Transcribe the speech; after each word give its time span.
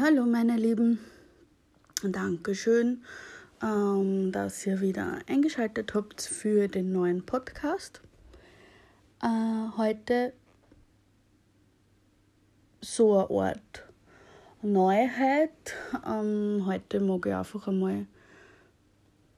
Hallo 0.00 0.26
meine 0.26 0.56
Lieben, 0.56 0.98
Dankeschön, 2.02 3.04
ähm, 3.62 4.32
dass 4.32 4.66
ihr 4.66 4.80
wieder 4.80 5.20
eingeschaltet 5.28 5.94
habt 5.94 6.20
für 6.20 6.66
den 6.66 6.92
neuen 6.92 7.24
Podcast. 7.24 8.02
Äh, 9.22 9.28
heute 9.76 10.32
so 12.80 13.16
eine 13.16 13.50
Art 13.50 13.84
Neuheit. 14.60 15.74
Ähm, 16.04 16.64
heute 16.66 17.00
mag 17.00 17.24
ich 17.24 17.34
einfach 17.34 17.68
einmal 17.68 18.06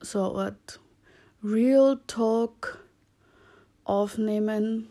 so 0.01 0.33
eine 0.33 0.45
Art 0.45 0.79
Real 1.43 2.01
Talk 2.07 2.83
aufnehmen. 3.83 4.89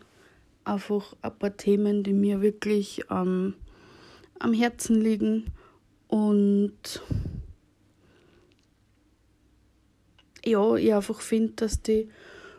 Einfach 0.63 1.15
ein 1.21 1.37
paar 1.37 1.57
Themen, 1.57 2.01
die 2.03 2.13
mir 2.13 2.41
wirklich 2.41 3.03
ähm, 3.11 3.55
am 4.39 4.53
Herzen 4.53 5.01
liegen 5.01 5.51
und 6.09 7.01
ja, 10.43 10.75
ich 10.75 10.93
einfach 10.93 11.21
finde, 11.21 11.53
dass 11.55 11.81
die 11.81 12.09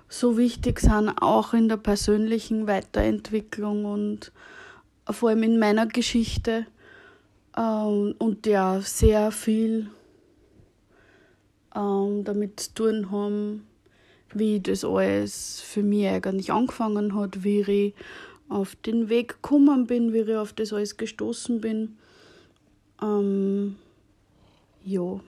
so 0.09 0.39
wichtig 0.39 0.81
sind, 0.81 1.11
auch 1.21 1.53
in 1.53 1.69
der 1.69 1.77
persönlichen 1.77 2.67
Weiterentwicklung 2.67 3.85
und 3.85 4.33
vor 5.11 5.31
allem 5.31 5.43
in 5.43 5.59
meiner 5.59 5.87
Geschichte 5.87 6.67
ähm, 7.57 8.15
und 8.19 8.47
ja 8.47 8.81
sehr 8.81 9.33
viel 9.33 9.91
ähm, 11.75 12.23
damit 12.25 12.61
zu 12.61 12.75
tun 12.75 13.11
haben, 13.11 13.67
wie 14.33 14.61
das 14.61 14.85
alles 14.85 15.61
für 15.61 15.83
mich 15.83 16.07
eigentlich 16.07 16.53
angefangen 16.53 17.17
hat, 17.17 17.43
wie 17.43 17.63
ich 17.63 17.95
auf 18.49 18.77
den 18.77 19.09
Weg 19.09 19.43
gekommen 19.43 19.87
bin, 19.87 20.13
wie 20.13 20.21
ich 20.21 20.37
auf 20.37 20.52
das 20.52 20.73
alles 20.73 20.96
gestoßen 20.96 21.61
bin. 21.61 21.96
Ähm, 23.02 23.76
ja. 24.84 25.20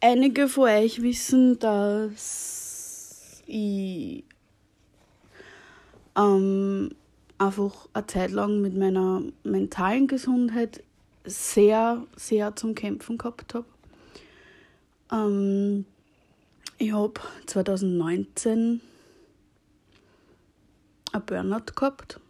Einige 0.00 0.48
von 0.48 0.64
euch 0.64 1.02
wissen, 1.02 1.58
dass 1.58 3.42
ich 3.46 4.24
ähm, 6.16 6.90
einfach 7.38 7.88
eine 7.92 8.06
Zeit 8.06 8.30
lang 8.30 8.60
mit 8.60 8.76
meiner 8.76 9.22
mentalen 9.44 10.06
Gesundheit 10.06 10.82
sehr, 11.24 12.02
sehr 12.16 12.56
zum 12.56 12.74
Kämpfen 12.74 13.18
gehabt 13.18 13.54
habe. 13.54 13.66
Ähm, 15.12 15.84
ich 16.78 16.92
habe 16.92 17.20
2019 17.46 18.80
ein 21.12 21.26
Burnout 21.26 21.72
gehabt. 21.74 22.20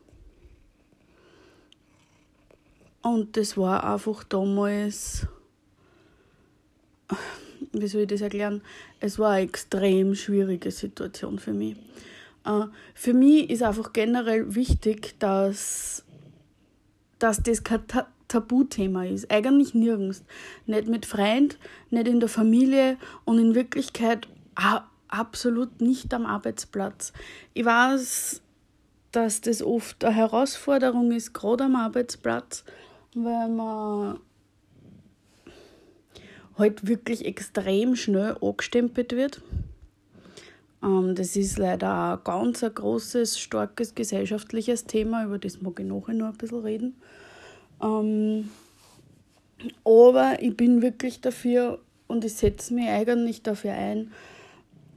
Und 3.02 3.36
das 3.36 3.56
war 3.56 3.84
einfach 3.84 4.24
damals, 4.24 5.26
wie 7.72 7.86
soll 7.86 8.02
ich 8.02 8.08
das 8.08 8.20
erklären? 8.20 8.62
Es 9.00 9.18
war 9.18 9.32
eine 9.32 9.44
extrem 9.44 10.14
schwierige 10.14 10.70
Situation 10.70 11.38
für 11.38 11.52
mich. 11.52 11.76
Äh, 12.44 12.66
für 12.94 13.14
mich 13.14 13.50
ist 13.50 13.62
einfach 13.62 13.92
generell 13.92 14.54
wichtig, 14.54 15.18
dass, 15.18 16.04
dass 17.18 17.42
das 17.42 17.64
kein 17.64 17.82
Tabuthema 18.28 19.04
ist. 19.04 19.30
Eigentlich 19.30 19.74
nirgends. 19.74 20.22
Nicht 20.66 20.88
mit 20.88 21.06
Freund, 21.06 21.58
nicht 21.90 22.06
in 22.06 22.20
der 22.20 22.28
Familie 22.28 22.96
und 23.24 23.38
in 23.38 23.54
Wirklichkeit 23.54 24.28
absolut 25.08 25.80
nicht 25.80 26.12
am 26.14 26.26
Arbeitsplatz. 26.26 27.12
Ich 27.54 27.64
weiß, 27.64 28.42
dass 29.12 29.40
das 29.40 29.62
oft 29.62 30.04
eine 30.04 30.14
Herausforderung 30.14 31.10
ist, 31.12 31.32
gerade 31.32 31.64
am 31.64 31.76
Arbeitsplatz, 31.76 32.64
weil 33.14 33.48
man 33.48 34.20
halt 36.56 36.86
wirklich 36.86 37.24
extrem 37.24 37.96
schnell 37.96 38.36
angestempelt 38.40 39.12
wird. 39.12 39.42
Ähm, 40.82 41.14
das 41.14 41.36
ist 41.36 41.58
leider 41.58 42.18
ein 42.18 42.24
ganz 42.24 42.62
ein 42.62 42.74
großes, 42.74 43.38
starkes 43.38 43.94
gesellschaftliches 43.94 44.84
Thema, 44.84 45.24
über 45.24 45.38
das 45.38 45.60
mag 45.60 45.80
ich 45.80 45.86
nachher 45.86 46.14
noch 46.14 46.28
ein 46.28 46.38
bisschen 46.38 46.60
reden. 46.60 46.96
Ähm, 47.82 48.50
aber 49.84 50.40
ich 50.40 50.56
bin 50.56 50.82
wirklich 50.82 51.20
dafür 51.20 51.80
und 52.06 52.24
ich 52.24 52.34
setze 52.34 52.74
mich 52.74 52.88
eigentlich 52.88 53.42
dafür 53.42 53.72
ein, 53.72 54.12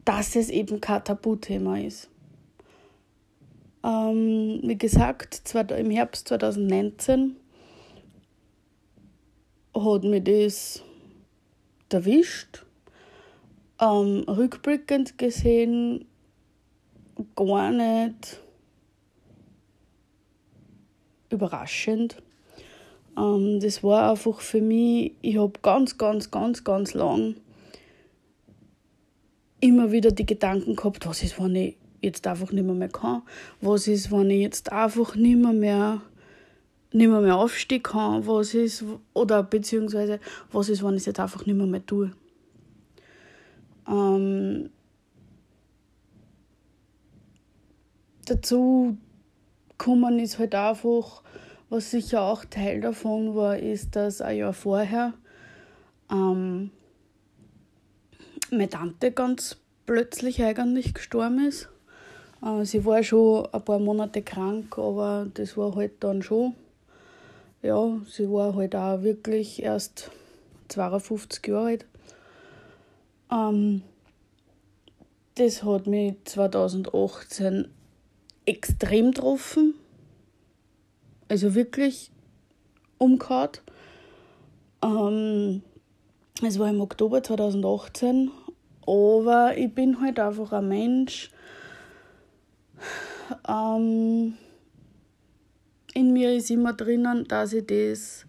dass 0.06 0.36
es 0.36 0.50
eben 0.50 0.82
kein 0.82 1.04
Tabuthema 1.04 1.80
ist. 1.80 2.10
Ähm, 3.84 4.62
wie 4.64 4.78
gesagt, 4.78 5.42
im 5.54 5.92
Herbst 5.92 6.30
2019 6.30 7.36
hat 9.76 10.04
mich 10.04 10.24
das 10.24 10.84
erwischt. 11.90 12.66
Ähm, 13.80 14.24
rückblickend 14.28 15.18
gesehen 15.18 16.06
gar 17.36 17.72
nicht 17.72 18.40
überraschend. 21.30 22.22
Ähm, 23.18 23.60
das 23.60 23.84
war 23.84 24.12
einfach 24.12 24.40
für 24.40 24.62
mich, 24.62 25.14
ich 25.22 25.38
habe 25.38 25.54
ganz, 25.62 25.98
ganz, 25.98 26.32
ganz, 26.32 26.64
ganz 26.64 26.94
lang 26.94 27.36
immer 29.60 29.92
wieder 29.92 30.12
die 30.12 30.26
Gedanken 30.26 30.76
gehabt, 30.76 31.08
was 31.08 31.24
ist, 31.24 31.40
wenn 31.42 31.56
ich 31.56 31.78
jetzt 32.02 32.28
einfach 32.28 32.52
nicht 32.52 32.66
mehr, 32.66 32.76
mehr 32.76 32.90
kann? 32.90 33.22
Was 33.62 33.88
ist, 33.88 34.12
wenn 34.12 34.30
ich 34.30 34.42
jetzt 34.42 34.72
einfach 34.72 35.16
nicht 35.16 35.38
mehr, 35.38 35.54
mehr, 35.54 36.02
nicht 36.94 37.08
mehr, 37.08 37.22
mehr 37.22 37.38
aufstehen 37.38 37.84
kann? 37.84 38.26
Was 38.26 38.54
ist, 38.54 38.86
oder 39.14 39.44
beziehungsweise, 39.44 40.20
was 40.52 40.70
ist, 40.70 40.84
wenn 40.84 40.94
ich 40.94 41.02
es 41.02 41.06
jetzt 41.08 41.20
einfach 41.20 41.46
nicht 41.46 41.56
mehr, 41.56 41.68
mehr 41.68 41.86
tue? 41.86 42.12
Ähm, 43.88 44.70
dazu 48.26 48.98
kommen 49.78 50.20
ist 50.20 50.40
halt 50.40 50.56
einfach, 50.56 51.24
was 51.70 51.92
sicher 51.92 52.22
auch 52.22 52.46
Teil 52.46 52.82
davon 52.82 53.36
war, 53.36 53.58
ist, 53.58 53.96
dass 53.96 54.22
ein 54.22 54.38
Jahr 54.38 54.54
vorher 54.54 55.14
ähm, 56.12 56.72
meine 58.52 58.70
Tante 58.70 59.12
ganz 59.12 59.58
plötzlich 59.86 60.42
eigentlich 60.44 60.94
gestorben 60.94 61.46
ist. 61.46 61.70
Äh, 62.46 62.66
sie 62.66 62.86
war 62.86 63.04
schon 63.04 63.48
ein 63.52 63.66
paar 63.66 63.80
Monate 63.80 64.22
krank, 64.22 64.78
aber 64.78 65.28
das 65.34 65.58
war 65.58 65.76
halt 65.76 66.04
dann 66.04 66.22
schon. 66.22 66.54
Ja, 67.64 67.98
sie 68.10 68.30
war 68.30 68.56
halt 68.56 68.76
auch 68.76 69.04
wirklich 69.04 69.64
erst 69.64 70.12
52 70.68 71.48
Jahre 71.48 71.66
alt. 71.66 71.86
Ähm, 73.32 73.84
das 75.36 75.64
hat 75.64 75.88
mich 75.88 76.16
2018 76.26 77.70
extrem 78.46 79.12
getroffen. 79.12 79.76
Also 81.30 81.56
wirklich 81.56 82.12
umgehauen. 82.98 83.52
Ähm, 84.84 85.64
es 86.46 86.60
war 86.60 86.70
im 86.70 86.82
Oktober 86.82 87.24
2018, 87.24 88.30
aber 88.86 89.58
ich 89.58 89.74
bin 89.74 90.02
halt 90.02 90.20
einfach 90.20 90.52
ein 90.52 90.68
Mensch, 90.68 91.32
ähm, 93.48 94.34
in 95.94 96.14
mir 96.14 96.34
ist 96.34 96.50
immer 96.52 96.74
drinnen, 96.74 97.28
dass 97.28 97.54
ich 97.54 97.66
das 97.68 98.26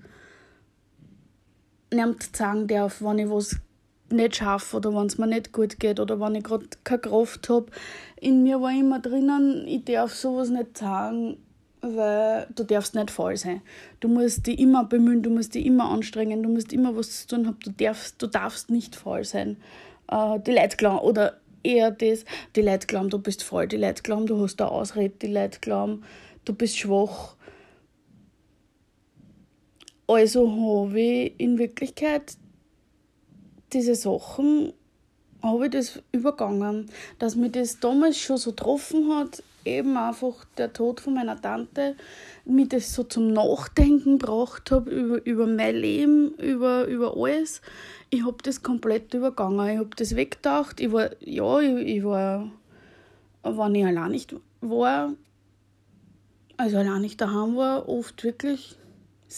nicht 1.93 2.37
sagen 2.37 2.67
darf, 2.67 3.01
wenn 3.03 3.19
ich 3.19 3.31
was 3.31 3.57
nicht 4.11 4.37
schaffe 4.37 4.77
oder 4.77 4.95
wenn 4.95 5.07
es 5.07 5.19
mir 5.19 5.27
nicht 5.27 5.53
gut 5.53 5.79
geht 5.79 5.99
oder 5.99 6.21
wenn 6.21 6.35
ich 6.35 6.45
gerade 6.45 6.67
keine 6.85 7.01
Kraft 7.01 7.49
habe. 7.49 7.67
In 8.21 8.43
mir 8.43 8.61
war 8.61 8.71
immer 8.71 9.01
drinnen, 9.01 9.67
ich 9.67 9.85
darf 9.85 10.15
sowas 10.15 10.51
nicht 10.51 10.79
sagen, 10.79 11.39
weil 11.81 12.47
du 12.55 12.65
darfst 12.65 12.95
nicht 12.95 13.11
faul 13.11 13.37
sein. 13.37 13.61
Du 14.01 14.09
musst 14.09 14.47
dich 14.47 14.59
immer 14.59 14.85
bemühen, 14.85 15.23
du 15.23 15.31
musst 15.31 15.55
dich 15.55 15.67
immer 15.67 15.91
anstrengen, 15.91 16.43
du 16.43 16.49
musst 16.49 16.73
immer 16.73 16.97
was 16.97 17.27
zu 17.27 17.37
tun 17.37 17.47
haben, 17.47 17.59
du 17.63 17.71
darfst, 17.71 18.21
du 18.23 18.27
darfst 18.27 18.71
nicht 18.71 18.97
faul 18.97 19.25
sein. 19.25 19.57
Äh, 20.11 20.39
die 20.41 20.53
Leute 20.53 20.77
glauben, 20.77 21.01
oder 21.01 21.39
eher 21.63 21.91
das, 21.91 22.25
die 22.57 22.63
Leute 22.63 22.87
glauben, 22.87 23.11
du 23.11 23.19
bist 23.19 23.43
faul, 23.43 23.67
die 23.67 23.77
Leute 23.77 24.03
glauben, 24.03 24.27
du 24.27 24.41
hast 24.43 24.61
eine 24.61 24.71
Ausrede, 24.71 25.15
die 25.21 25.33
Leute 25.33 25.61
glauben, 25.61 26.05
du 26.45 26.55
bist 26.55 26.79
schwach. 26.79 27.34
Also 30.07 30.51
habe 30.51 31.01
ich 31.01 31.35
in 31.39 31.59
Wirklichkeit 31.59 32.37
diese 33.73 33.95
Sachen, 33.95 34.73
habe 35.43 35.67
ich 35.67 35.73
das 35.73 36.03
übergangen, 36.13 36.91
dass 37.19 37.37
mir 37.37 37.51
das 37.51 37.81
damals 37.81 38.19
schon 38.19 38.37
so 38.37 38.51
getroffen 38.51 39.15
hat, 39.15 39.43
eben 39.65 39.97
einfach 39.97 40.45
der 40.59 40.73
Tod 40.73 41.01
von 41.01 41.15
meiner 41.15 41.41
Tante, 41.41 41.97
mich 42.45 42.69
das 42.69 42.95
so 42.95 43.05
zum 43.05 43.33
Nachdenken 43.33 44.19
gebracht 44.19 44.71
habe 44.71 44.91
über, 44.91 45.25
über 45.25 45.47
mein 45.47 45.77
Leben, 45.77 46.35
über, 46.35 46.85
über 46.87 47.17
alles. 47.17 47.63
Ich 48.11 48.25
habe 48.25 48.37
das 48.43 48.63
komplett 48.63 49.15
übergangen. 49.15 49.69
Ich 49.71 49.79
habe 49.79 49.91
das 49.97 50.15
weggedacht. 50.15 50.81
Ich 50.81 50.93
war, 50.93 51.11
ja, 51.21 51.61
ich, 51.61 51.97
ich 51.97 52.05
war, 52.05 52.51
wenn 53.43 53.75
ich 53.75 53.87
allein 53.87 54.11
nicht 54.11 54.35
war, 54.61 55.15
also 56.57 56.77
allein 56.77 57.05
ich 57.05 57.17
daheim 57.17 57.57
war, 57.57 57.89
oft 57.89 58.23
wirklich 58.23 58.77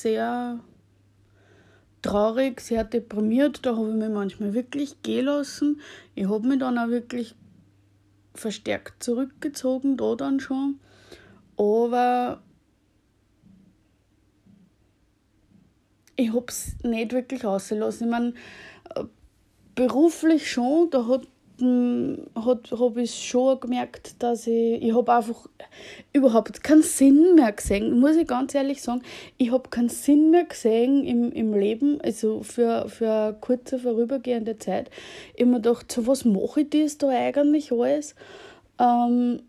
sehr 0.01 0.61
traurig, 2.03 2.61
sehr 2.61 2.85
deprimiert. 2.85 3.65
Da 3.65 3.77
habe 3.77 3.91
ich 3.91 3.95
mich 3.97 4.09
manchmal 4.09 4.55
wirklich 4.55 5.03
gehen 5.03 5.27
lassen. 5.27 5.81
Ich 6.15 6.29
habe 6.29 6.47
mich 6.47 6.59
dann 6.59 6.79
auch 6.79 6.89
wirklich 6.89 7.35
verstärkt 8.35 9.03
zurückgezogen, 9.03 9.97
da 9.97 10.15
dann 10.15 10.41
schon. 10.41 10.79
Aber 11.57 12.43
ich 16.17 16.33
habe 16.33 16.47
es 16.49 16.77
nicht 16.83 17.13
wirklich 17.13 17.45
ausgelassen. 17.45 18.07
Ich 18.07 18.11
meine, 18.11 18.35
äh, 18.95 19.05
beruflich 19.75 20.51
schon, 20.51 20.91
da 20.91 21.07
hat 21.07 21.23
hat, 21.23 21.29
habe 21.61 23.03
ich 23.03 23.29
schon 23.29 23.61
gemerkt, 23.61 24.23
dass 24.23 24.47
ich, 24.47 24.83
ich 24.83 24.95
habe 24.95 25.13
einfach 25.13 25.47
überhaupt 26.13 26.63
keinen 26.63 26.83
Sinn 26.83 27.35
mehr 27.35 27.53
gesehen, 27.53 27.99
muss 27.99 28.17
ich 28.17 28.27
ganz 28.27 28.55
ehrlich 28.55 28.83
sagen. 28.83 29.03
Ich 29.39 29.51
habe 29.51 29.69
keinen 29.71 29.89
Sinn 29.89 30.31
mehr 30.31 30.45
gesehen 30.45 31.05
im, 31.05 31.33
im 31.33 31.55
Leben, 31.55 32.01
also 32.03 32.43
für, 32.43 32.89
für 32.89 33.11
eine 33.11 33.37
kurze, 33.41 33.79
vorübergehende 33.79 34.59
Zeit. 34.59 34.91
Ich 35.35 35.43
habe 35.43 35.53
mir 35.53 35.61
gedacht, 35.61 35.91
so 35.91 36.07
was 36.07 36.25
mache 36.25 36.63
ich 36.63 36.71
das 36.71 36.99
da 36.99 37.09
eigentlich 37.09 37.73
alles? 37.73 38.15
Ähm, 38.79 39.43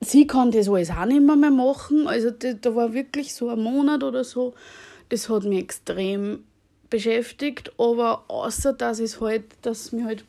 sie 0.00 0.26
kann 0.26 0.50
das 0.50 0.68
alles 0.68 0.90
auch 0.90 1.06
nicht 1.06 1.22
mehr, 1.22 1.36
machen. 1.36 2.06
Also 2.06 2.30
da 2.30 2.74
war 2.74 2.92
wirklich 2.92 3.34
so 3.34 3.48
ein 3.48 3.62
Monat 3.62 4.02
oder 4.02 4.24
so, 4.24 4.54
das 5.08 5.28
hat 5.28 5.44
mich 5.44 5.60
extrem 5.60 6.44
beschäftigt, 6.90 7.72
aber 7.78 8.24
außer 8.28 8.72
dass 8.72 8.98
es 8.98 9.20
halt, 9.20 9.44
dass 9.62 9.92
mir 9.92 10.04
halt 10.04 10.24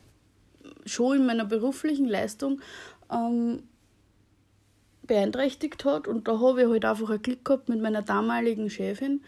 schon 0.86 1.18
in 1.18 1.26
meiner 1.26 1.44
beruflichen 1.44 2.08
Leistung 2.08 2.60
ähm, 3.10 3.62
beeinträchtigt 5.02 5.84
hat. 5.84 6.06
Und 6.06 6.28
da 6.28 6.38
habe 6.40 6.62
ich 6.62 6.68
halt 6.68 6.84
einfach 6.84 7.10
ein 7.10 7.22
Glück 7.22 7.44
gehabt 7.44 7.68
mit 7.68 7.80
meiner 7.80 8.02
damaligen 8.02 8.70
Chefin. 8.70 9.22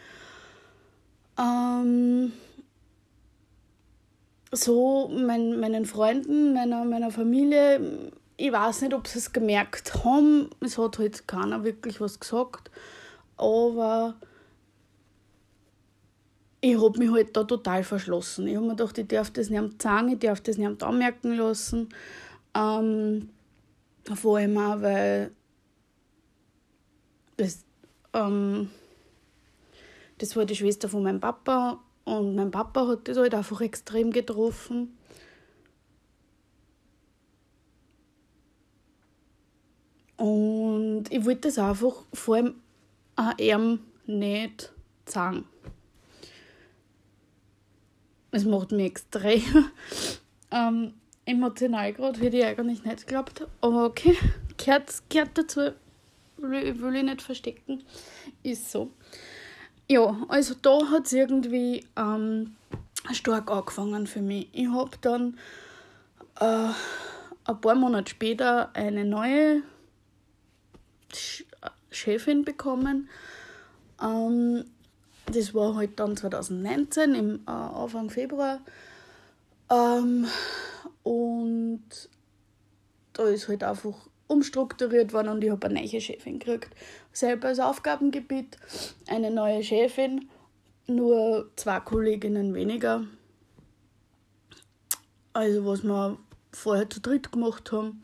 Ähm, 1.39 2.33
so 4.53 5.09
mein, 5.09 5.59
meinen 5.59 5.87
Freunden, 5.87 6.53
meiner, 6.53 6.85
meiner 6.85 7.11
Familie, 7.11 8.13
ich 8.37 8.53
weiß 8.53 8.83
nicht, 8.83 8.95
ob 8.95 9.07
sie 9.07 9.19
es 9.19 9.33
gemerkt 9.33 10.05
haben, 10.05 10.51
es 10.61 10.79
hat 10.79 10.99
halt 10.99 11.27
keiner 11.27 11.65
wirklich 11.65 12.01
was 12.01 12.21
gesagt, 12.21 12.71
aber 13.37 14.15
ich 16.65 16.81
habe 16.81 16.97
mich 16.97 17.11
halt 17.11 17.37
da 17.37 17.43
total 17.43 17.83
verschlossen. 17.83 18.47
Ich 18.47 18.55
habe 18.55 18.67
mir 18.67 18.77
gedacht, 18.77 18.97
ich 18.97 19.09
darf 19.09 19.31
das 19.31 19.51
nicht 19.51 19.83
sagen, 19.83 20.11
ich 20.11 20.21
darf 20.21 20.41
das 20.41 20.57
nicht 20.57 20.83
anmerken 20.83 21.37
lassen. 21.37 21.89
Ähm, 22.55 23.31
vor 24.15 24.39
allem 24.39 24.57
auch, 24.57 24.81
weil 24.81 25.33
das, 27.37 27.65
ähm, 28.13 28.71
das 30.19 30.37
war 30.37 30.45
die 30.45 30.55
Schwester 30.55 30.89
von 30.89 31.03
meinem 31.03 31.19
Papa 31.19 31.81
und 32.05 32.37
mein 32.37 32.53
Papa 32.53 32.87
hat 32.87 33.09
das 33.09 33.19
halt 33.19 33.35
einfach 33.35 33.61
extrem 33.61 34.13
getroffen. 34.13 34.97
Und 40.17 41.07
ich 41.11 41.25
wollte 41.25 41.49
das 41.49 41.59
einfach 41.59 42.05
vor 42.13 42.37
allem 42.37 42.55
auch 43.17 43.37
ihm 43.39 43.81
nicht 44.07 44.73
sagen. 45.07 45.45
Es 48.33 48.45
macht 48.45 48.73
mich 48.73 48.87
extrem 48.87 49.71
ähm, 50.51 50.95
emotional 51.25 51.93
gerade, 51.93 52.19
hätte 52.21 52.39
ich 52.39 52.45
eigentlich 52.45 52.85
nicht 52.85 53.07
geglaubt. 53.07 53.47
Aber 53.61 53.85
okay, 53.85 54.17
gehört, 54.57 54.91
gehört 55.09 55.39
dazu, 55.39 55.73
will, 56.39 56.81
will 56.81 56.97
ich 56.97 57.03
nicht 57.05 57.23
verstecken. 57.23 57.85
Ist 58.43 58.71
so. 58.73 58.91
Ja, 59.89 60.17
also 60.29 60.55
da 60.61 60.91
hat 60.91 61.07
es 61.07 61.13
irgendwie 61.13 61.87
ähm, 61.97 62.57
stark 63.13 63.51
angefangen 63.51 64.07
für 64.07 64.23
mich. 64.23 64.49
Ich 64.53 64.69
habe 64.69 64.97
dann 65.03 65.39
äh, 66.41 66.71
ein 67.45 67.61
paar 67.61 67.75
Monate 67.75 68.11
später 68.11 68.75
eine 68.75 69.05
neue 69.05 69.63
Chefin 71.91 72.45
bekommen. 72.45 73.09
Ähm, 74.01 74.65
das 75.33 75.55
war 75.55 75.75
halt 75.75 75.99
dann 75.99 76.17
2019, 76.17 77.15
im 77.15 77.41
äh, 77.47 77.51
Anfang 77.51 78.11
Februar. 78.11 78.61
Ähm, 79.71 80.27
und 81.03 81.83
da 83.13 83.25
ist 83.25 83.49
halt 83.49 83.65
einfach 83.65 83.95
umstrukturiert 84.27 85.13
worden 85.13 85.29
und 85.29 85.45
ich 85.45 85.51
habe 85.51 85.67
eine 85.67 85.81
neue 85.81 86.01
Chefin 86.01 86.39
gekriegt. 86.39 86.71
Selber 87.13 87.49
als 87.49 87.61
Aufgabengebiet 87.61 88.57
eine 89.07 89.31
neue 89.31 89.63
Chefin, 89.63 90.29
nur 90.87 91.51
zwei 91.57 91.81
Kolleginnen 91.81 92.55
weniger. 92.55 93.05
Also 95.35 95.65
was 95.67 95.83
wir 95.83 96.19
vorher 96.53 96.89
zu 96.89 97.01
dritt 97.01 97.33
gemacht 97.33 97.73
haben, 97.73 98.03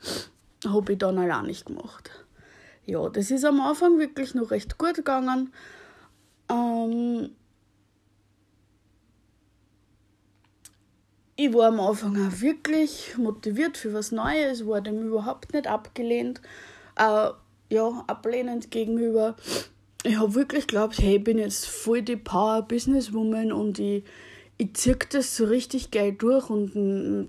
habe 0.66 0.92
ich 0.92 0.98
dann 0.98 1.19
allein 1.19 1.46
nicht 1.46 1.66
gemacht. 1.66 2.10
Ja, 2.84 3.08
das 3.08 3.30
ist 3.30 3.44
am 3.44 3.60
Anfang 3.60 3.98
wirklich 3.98 4.34
noch 4.34 4.50
recht 4.50 4.78
gut 4.78 4.94
gegangen. 4.94 5.52
Ähm, 6.50 7.30
ich 11.36 11.52
war 11.54 11.68
am 11.68 11.80
Anfang 11.80 12.16
auch 12.16 12.40
wirklich 12.40 13.16
motiviert 13.16 13.76
für 13.76 13.94
was 13.94 14.12
Neues, 14.12 14.66
war 14.66 14.80
dem 14.80 15.06
überhaupt 15.06 15.52
nicht 15.52 15.66
abgelehnt, 15.66 16.40
äh, 16.96 17.30
ja, 17.70 18.04
ablehnend 18.06 18.70
gegenüber. 18.70 19.36
Ich 20.04 20.16
habe 20.16 20.34
wirklich 20.34 20.66
geglaubt, 20.66 20.98
hey, 20.98 21.16
ich 21.16 21.24
bin 21.24 21.38
jetzt 21.38 21.66
voll 21.66 22.02
die 22.02 22.16
Power-Businesswoman 22.16 23.52
und 23.52 23.78
ich, 23.78 24.04
ich 24.56 24.74
ziehe 24.74 24.96
das 25.10 25.36
so 25.36 25.44
richtig 25.44 25.90
geil 25.90 26.12
durch 26.12 26.50
und 26.50 26.72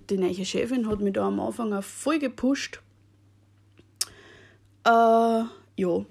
die 0.10 0.18
neue 0.18 0.46
Chefin 0.46 0.88
hat 0.88 1.02
mich 1.02 1.14
da 1.14 1.28
am 1.28 1.40
Anfang 1.40 1.74
auch 1.74 1.84
voll 1.84 2.20
gepusht. 2.20 2.82
Äh, 4.86 5.44
ja, 5.78 6.06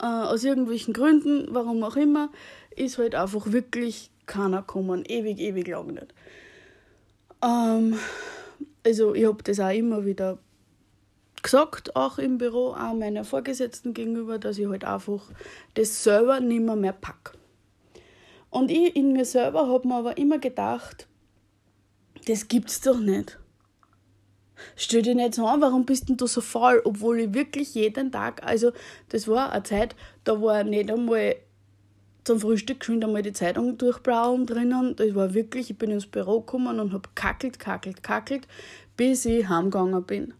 äh, 0.00 0.04
aus 0.04 0.44
irgendwelchen 0.44 0.94
Gründen, 0.94 1.46
warum 1.50 1.82
auch 1.82 1.96
immer, 1.96 2.30
ist 2.74 2.98
halt 2.98 3.14
einfach 3.14 3.52
wirklich 3.52 4.10
keiner 4.26 4.60
gekommen. 4.60 5.04
Ewig, 5.06 5.38
ewig 5.40 5.68
lang 5.68 5.86
nicht. 5.88 6.14
Ähm, 7.42 7.98
also 8.84 9.14
ich 9.14 9.26
habe 9.26 9.42
das 9.42 9.60
auch 9.60 9.70
immer 9.72 10.04
wieder 10.04 10.38
gesagt, 11.42 11.94
auch 11.94 12.18
im 12.18 12.38
Büro, 12.38 12.72
auch 12.72 12.94
meiner 12.94 13.24
Vorgesetzten 13.24 13.94
gegenüber, 13.94 14.38
dass 14.38 14.58
ich 14.58 14.66
halt 14.68 14.84
einfach 14.84 15.22
das 15.74 16.02
selber 16.02 16.40
nicht 16.40 16.62
mehr, 16.62 16.76
mehr 16.76 16.92
packe. 16.92 17.38
Und 18.50 18.70
ich 18.70 18.96
in 18.96 19.12
mir 19.12 19.24
selber 19.24 19.68
habe 19.68 19.86
mir 19.86 19.96
aber 19.96 20.18
immer 20.18 20.38
gedacht, 20.38 21.06
das 22.26 22.48
gibt's 22.48 22.80
doch 22.80 22.98
nicht. 22.98 23.38
Stell 24.74 25.02
dir 25.02 25.14
nicht 25.14 25.34
so 25.34 25.46
an, 25.46 25.60
warum 25.60 25.84
bist 25.84 26.08
denn 26.08 26.16
du 26.16 26.26
so 26.26 26.40
faul? 26.40 26.80
Obwohl 26.84 27.20
ich 27.20 27.34
wirklich 27.34 27.74
jeden 27.74 28.12
Tag, 28.12 28.42
also 28.44 28.72
das 29.08 29.28
war 29.28 29.52
eine 29.52 29.62
Zeit, 29.62 29.94
da 30.24 30.40
war 30.40 30.64
nicht 30.64 30.90
einmal 30.90 31.36
zum 32.24 32.40
Frühstück 32.40 32.84
schon 32.84 33.02
einmal 33.02 33.22
die 33.22 33.32
Zeitung 33.32 33.78
durchblauen 33.78 34.46
drinnen. 34.46 34.96
Das 34.96 35.14
war 35.14 35.32
wirklich, 35.32 35.70
ich 35.70 35.78
bin 35.78 35.92
ins 35.92 36.06
Büro 36.06 36.40
gekommen 36.40 36.80
und 36.80 36.92
habe 36.92 37.08
kackelt, 37.14 37.58
kackelt, 37.58 38.02
kackelt, 38.02 38.48
bis 38.96 39.24
ich 39.24 39.48
heimgegangen 39.48 40.02
bin. 40.02 40.34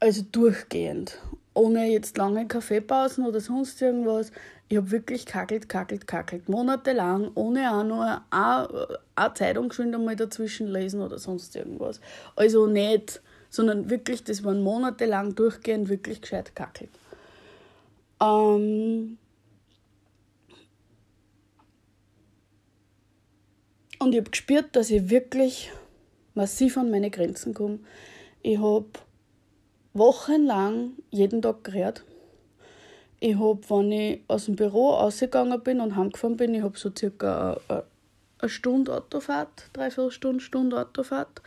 Also 0.00 0.22
durchgehend. 0.30 1.18
Ohne 1.54 1.86
jetzt 1.86 2.18
lange 2.18 2.46
Kaffeepausen 2.46 3.24
oder 3.24 3.40
sonst 3.40 3.80
irgendwas. 3.80 4.32
Ich 4.68 4.76
habe 4.76 4.90
wirklich 4.90 5.26
kackelt, 5.26 5.68
kackelt, 5.68 6.06
kackelt. 6.06 6.48
Monatelang, 6.48 7.30
ohne 7.34 7.72
auch 7.72 7.84
nur 7.84 8.22
eine, 8.30 9.34
Zeitung 9.34 9.72
schon 9.72 9.94
einmal 9.94 10.16
dazwischen 10.16 10.66
lesen 10.66 11.00
oder 11.00 11.18
sonst 11.18 11.54
irgendwas. 11.54 12.00
Also 12.34 12.66
nicht 12.66 13.20
sondern 13.56 13.90
wirklich, 13.90 14.22
das 14.24 14.44
waren 14.44 14.62
monatelang 14.62 15.34
durchgehend 15.34 15.88
wirklich 15.88 16.20
gescheit 16.20 16.54
kackelt. 16.54 16.90
Ähm 18.20 19.18
und 23.98 24.12
ich 24.12 24.18
habe 24.18 24.30
gespürt, 24.30 24.76
dass 24.76 24.90
ich 24.90 25.10
wirklich 25.10 25.72
massiv 26.34 26.76
an 26.76 26.90
meine 26.90 27.10
Grenzen 27.10 27.54
komme. 27.54 27.78
Ich 28.42 28.58
habe 28.58 28.90
wochenlang 29.94 30.92
jeden 31.10 31.40
Tag 31.40 31.64
geredet. 31.64 32.04
Ich 33.18 33.36
habe, 33.36 33.58
wenn 33.68 33.92
ich 33.92 34.20
aus 34.28 34.44
dem 34.44 34.56
Büro 34.56 34.90
rausgegangen 34.90 35.62
bin 35.62 35.80
und 35.80 35.96
heimgefahren 35.96 36.36
bin, 36.36 36.54
ich 36.54 36.62
habe 36.62 36.78
so 36.78 36.90
circa 36.96 37.58
eine, 37.68 37.84
eine 38.38 38.48
Stunde 38.48 38.94
Autofahrt, 38.94 39.70
dreiviertel 39.72 40.10
Stunde, 40.10 40.40
Stunde 40.40 40.78
Autofahrt 40.78 41.40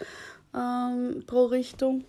ähm, 0.56 1.24
pro 1.28 1.46
Richtung. 1.46 2.06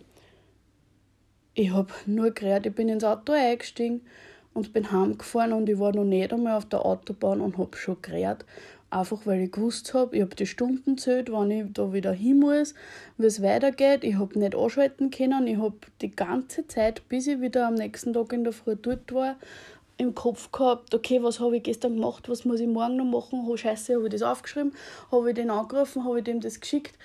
Ich 1.54 1.70
habe 1.72 1.92
nur 2.06 2.30
geredet, 2.30 2.66
ich 2.66 2.74
bin 2.74 2.88
ins 2.88 3.04
Auto 3.04 3.32
eingestiegen 3.32 4.00
und 4.54 4.72
bin 4.72 4.90
heimgefahren 4.90 5.52
und 5.52 5.68
ich 5.68 5.78
war 5.78 5.94
noch 5.94 6.04
nicht 6.04 6.32
einmal 6.32 6.56
auf 6.56 6.66
der 6.66 6.84
Autobahn 6.84 7.40
und 7.40 7.58
habe 7.58 7.76
schon 7.76 8.00
geredet. 8.00 8.46
Einfach 8.90 9.24
weil 9.24 9.42
ich 9.42 9.52
gewusst 9.52 9.94
habe, 9.94 10.16
ich 10.16 10.22
habe 10.22 10.34
die 10.34 10.46
Stunden 10.46 10.98
zählt, 10.98 11.30
wann 11.30 11.50
ich 11.52 11.64
da 11.72 11.92
wieder 11.92 12.12
hin 12.12 12.40
muss, 12.40 12.74
wie 13.18 13.26
es 13.26 13.40
weitergeht. 13.40 14.02
Ich 14.02 14.18
habe 14.18 14.36
nicht 14.36 14.56
anschalten 14.56 15.10
können. 15.10 15.46
Ich 15.46 15.58
habe 15.58 15.76
die 16.00 16.10
ganze 16.10 16.66
Zeit, 16.66 17.08
bis 17.08 17.28
ich 17.28 17.40
wieder 17.40 17.68
am 17.68 17.74
nächsten 17.74 18.12
Tag 18.12 18.32
in 18.32 18.42
der 18.42 18.52
Früh 18.52 18.74
dort 18.74 19.12
war, 19.14 19.36
im 19.96 20.14
Kopf 20.14 20.50
gehabt, 20.50 20.92
okay, 20.94 21.22
was 21.22 21.38
habe 21.38 21.58
ich 21.58 21.62
gestern 21.62 21.96
gemacht, 21.96 22.28
was 22.28 22.44
muss 22.44 22.58
ich 22.58 22.66
morgen 22.66 22.96
noch 22.96 23.04
machen? 23.04 23.44
Oh, 23.46 23.56
Scheiße, 23.56 23.94
habe 23.94 24.06
ich 24.06 24.12
das 24.12 24.22
aufgeschrieben? 24.22 24.72
Habe 25.12 25.28
ich 25.28 25.36
den 25.36 25.50
angerufen? 25.50 26.04
Habe 26.04 26.18
ich 26.18 26.24
dem 26.24 26.40
das 26.40 26.58
geschickt? 26.58 26.98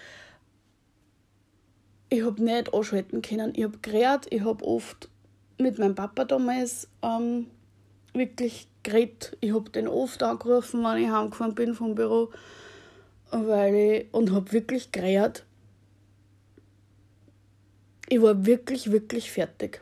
Ich 2.10 2.24
habe 2.24 2.42
nicht 2.42 2.74
anschalten 2.74 3.22
können. 3.22 3.54
Ich 3.56 3.64
habe 3.64 3.78
geredet. 3.80 4.28
Ich 4.30 4.44
habe 4.44 4.66
oft 4.66 5.10
mit 5.58 5.78
meinem 5.78 5.96
Papa 5.96 6.24
damals 6.24 6.88
ähm, 7.02 7.48
wirklich 8.14 8.68
geredet. 8.86 9.36
Ich 9.42 9.54
habe 9.54 9.70
den 9.70 9.90
oft 9.90 10.24
angerufen, 10.24 10.84
wenn 10.84 11.04
ich 11.04 11.10
heimgefahren 11.10 11.56
bin 11.56 11.74
vom 11.74 11.96
Büro. 11.96 12.30
Weil 13.32 13.76
ich, 13.76 14.14
und 14.14 14.32
habe 14.32 14.54
wirklich 14.54 14.94
geredet. 14.94 15.44
Ich 18.08 18.22
war 18.22 18.46
wirklich, 18.46 18.92
wirklich 18.92 19.32
fertig. 19.32 19.82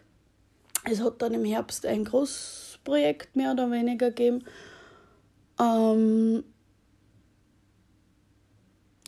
Es 0.89 1.01
hat 1.01 1.21
dann 1.21 1.33
im 1.33 1.45
Herbst 1.45 1.85
ein 1.85 2.05
Großprojekt 2.05 3.35
mehr 3.35 3.51
oder 3.51 3.69
weniger 3.69 4.09
gegeben. 4.09 4.43
Ähm, 5.59 6.43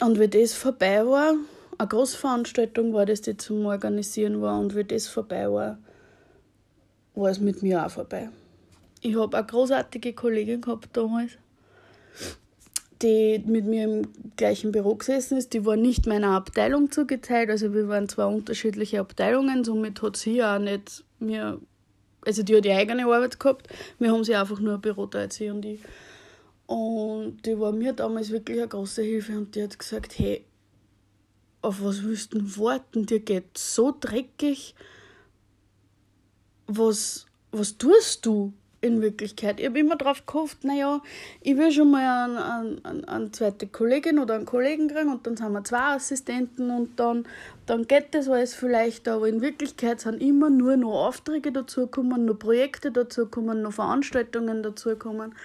und 0.01 0.19
wie 0.19 0.27
das 0.27 0.53
vorbei 0.53 1.05
war, 1.07 1.35
eine 1.77 1.87
Großveranstaltung 1.87 2.93
war 2.93 3.05
das, 3.05 3.21
die 3.21 3.37
zum 3.37 3.65
Organisieren 3.65 4.41
war, 4.41 4.59
und 4.59 4.75
wie 4.75 4.83
das 4.83 5.07
vorbei 5.07 5.49
war, 5.49 5.77
war 7.15 7.29
es 7.29 7.39
mit 7.39 7.63
mir 7.63 7.85
auch 7.85 7.91
vorbei. 7.91 8.29
Ich 9.05 9.15
habe 9.15 9.37
eine 9.37 9.45
großartige 9.45 10.13
Kollegin 10.13 10.61
gehabt 10.61 10.97
damals, 10.97 11.33
die 13.03 13.37
mit 13.45 13.65
mir 13.65 13.83
im 13.83 14.07
gleichen 14.35 14.71
Büro 14.71 14.95
gesessen 14.95 15.37
ist. 15.37 15.53
Die 15.53 15.63
war 15.63 15.75
nicht 15.75 16.07
meiner 16.07 16.29
Abteilung 16.29 16.89
zugeteilt, 16.91 17.51
also 17.51 17.71
wir 17.71 17.87
waren 17.87 18.09
zwei 18.09 18.25
unterschiedliche 18.25 18.99
Abteilungen, 18.99 19.63
somit 19.63 20.01
hat 20.01 20.17
sie 20.17 20.43
auch 20.43 20.57
nicht 20.57 21.03
mir, 21.19 21.61
also 22.25 22.41
die 22.41 22.57
hat 22.57 22.65
ihre 22.65 22.77
eigene 22.77 23.05
Arbeit 23.05 23.39
gehabt, 23.39 23.67
wir 23.99 24.11
haben 24.11 24.23
sie 24.23 24.33
einfach 24.33 24.59
nur 24.59 24.73
ein 24.73 24.81
Büro 24.81 25.05
teilt, 25.05 25.33
sie 25.33 25.51
und 25.51 25.63
ich. 25.63 25.81
Und 26.65 27.45
die 27.45 27.59
war 27.59 27.73
mir 27.73 27.93
damals 27.93 28.31
wirklich 28.31 28.57
eine 28.57 28.69
große 28.69 29.03
Hilfe 29.03 29.37
und 29.37 29.53
die 29.53 29.61
hat 29.61 29.77
gesagt, 29.77 30.17
hey, 30.17 30.43
auf 31.61 31.83
was 31.83 32.01
willst 32.01 32.33
du 32.33 32.39
warten? 32.57 33.05
Dir 33.05 33.19
geht 33.19 33.55
so 33.55 33.95
dreckig. 33.99 34.73
Was, 36.65 37.27
was 37.51 37.77
tust 37.77 38.25
du? 38.25 38.51
In 38.85 39.01
Wirklichkeit. 39.01 39.59
Ich 39.59 39.65
habe 39.65 39.79
immer 39.79 39.95
darauf 39.95 40.25
gehofft, 40.25 40.63
naja, 40.63 41.01
ich 41.41 41.57
will 41.57 41.71
schon 41.71 41.91
mal 41.91 42.29
eine, 42.29 42.79
eine, 42.83 43.07
eine, 43.07 43.31
zweite 43.31 43.67
Kollegin 43.67 44.19
oder 44.19 44.35
einen 44.35 44.45
Kollegen 44.45 44.87
kriegen 44.87 45.11
und 45.11 45.25
dann 45.27 45.35
sind 45.35 45.51
wir 45.51 45.63
zwei 45.63 45.95
Assistenten 45.95 46.69
und 46.69 46.99
dann, 46.99 47.25
dann 47.65 47.87
geht 47.87 48.13
das 48.13 48.29
alles 48.29 48.53
vielleicht, 48.53 49.07
aber 49.07 49.27
in 49.27 49.41
Wirklichkeit 49.41 49.99
sind 49.99 50.21
immer 50.21 50.49
nur 50.49 50.77
noch 50.77 51.07
Aufträge 51.07 51.51
dazugekommen, 51.51 52.25
noch 52.25 52.39
Projekte 52.39 52.91
dazugekommen, 52.91 53.61
noch 53.61 53.73
Veranstaltungen 53.73 54.63
dazugekommen. 54.63 55.35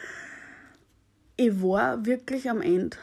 Ich 1.36 1.62
war 1.62 2.04
wirklich 2.04 2.50
am 2.50 2.60
Ende. 2.60 2.96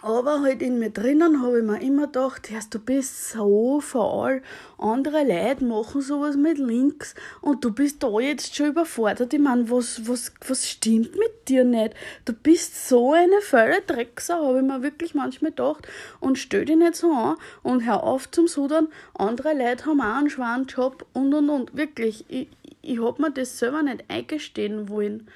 Aber 0.00 0.42
halt 0.42 0.62
in 0.62 0.78
mir 0.78 0.90
drinnen 0.90 1.42
habe 1.42 1.58
ich 1.58 1.64
mir 1.64 1.82
immer 1.82 2.06
gedacht, 2.06 2.48
du 2.70 2.78
bist 2.78 3.30
so 3.30 3.80
faul. 3.80 4.42
Andere 4.78 5.24
Leute 5.24 5.64
machen 5.64 6.02
sowas 6.02 6.36
mit 6.36 6.58
links 6.58 7.16
und 7.40 7.64
du 7.64 7.72
bist 7.72 8.00
da 8.04 8.20
jetzt 8.20 8.54
schon 8.54 8.66
überfordert. 8.66 9.34
Ich 9.34 9.40
meine, 9.40 9.68
was, 9.68 10.08
was, 10.08 10.32
was 10.46 10.68
stimmt 10.68 11.16
mit 11.16 11.48
dir 11.48 11.64
nicht? 11.64 11.94
Du 12.24 12.32
bist 12.32 12.88
so 12.88 13.12
eine 13.12 13.40
volle 13.40 13.82
Drecksau, 13.82 14.46
habe 14.46 14.58
ich 14.58 14.64
mir 14.64 14.82
wirklich 14.82 15.16
manchmal 15.16 15.50
gedacht. 15.50 15.88
Und 16.20 16.38
stell 16.38 16.64
dich 16.64 16.76
nicht 16.76 16.94
so 16.94 17.10
an 17.10 17.36
und 17.64 17.84
hör 17.84 18.04
auf 18.04 18.30
zum 18.30 18.46
Sudern. 18.46 18.86
Andere 19.14 19.52
Leute 19.52 19.86
haben 19.86 20.00
auch 20.00 20.18
einen 20.18 20.30
schweren 20.30 20.66
Job 20.66 21.06
und 21.12 21.34
und 21.34 21.50
und. 21.50 21.76
Wirklich, 21.76 22.24
ich, 22.28 22.46
ich 22.82 23.02
habe 23.02 23.20
mir 23.20 23.32
das 23.32 23.58
selber 23.58 23.82
nicht 23.82 24.04
eingestehen 24.06 24.88
wollen. 24.88 25.26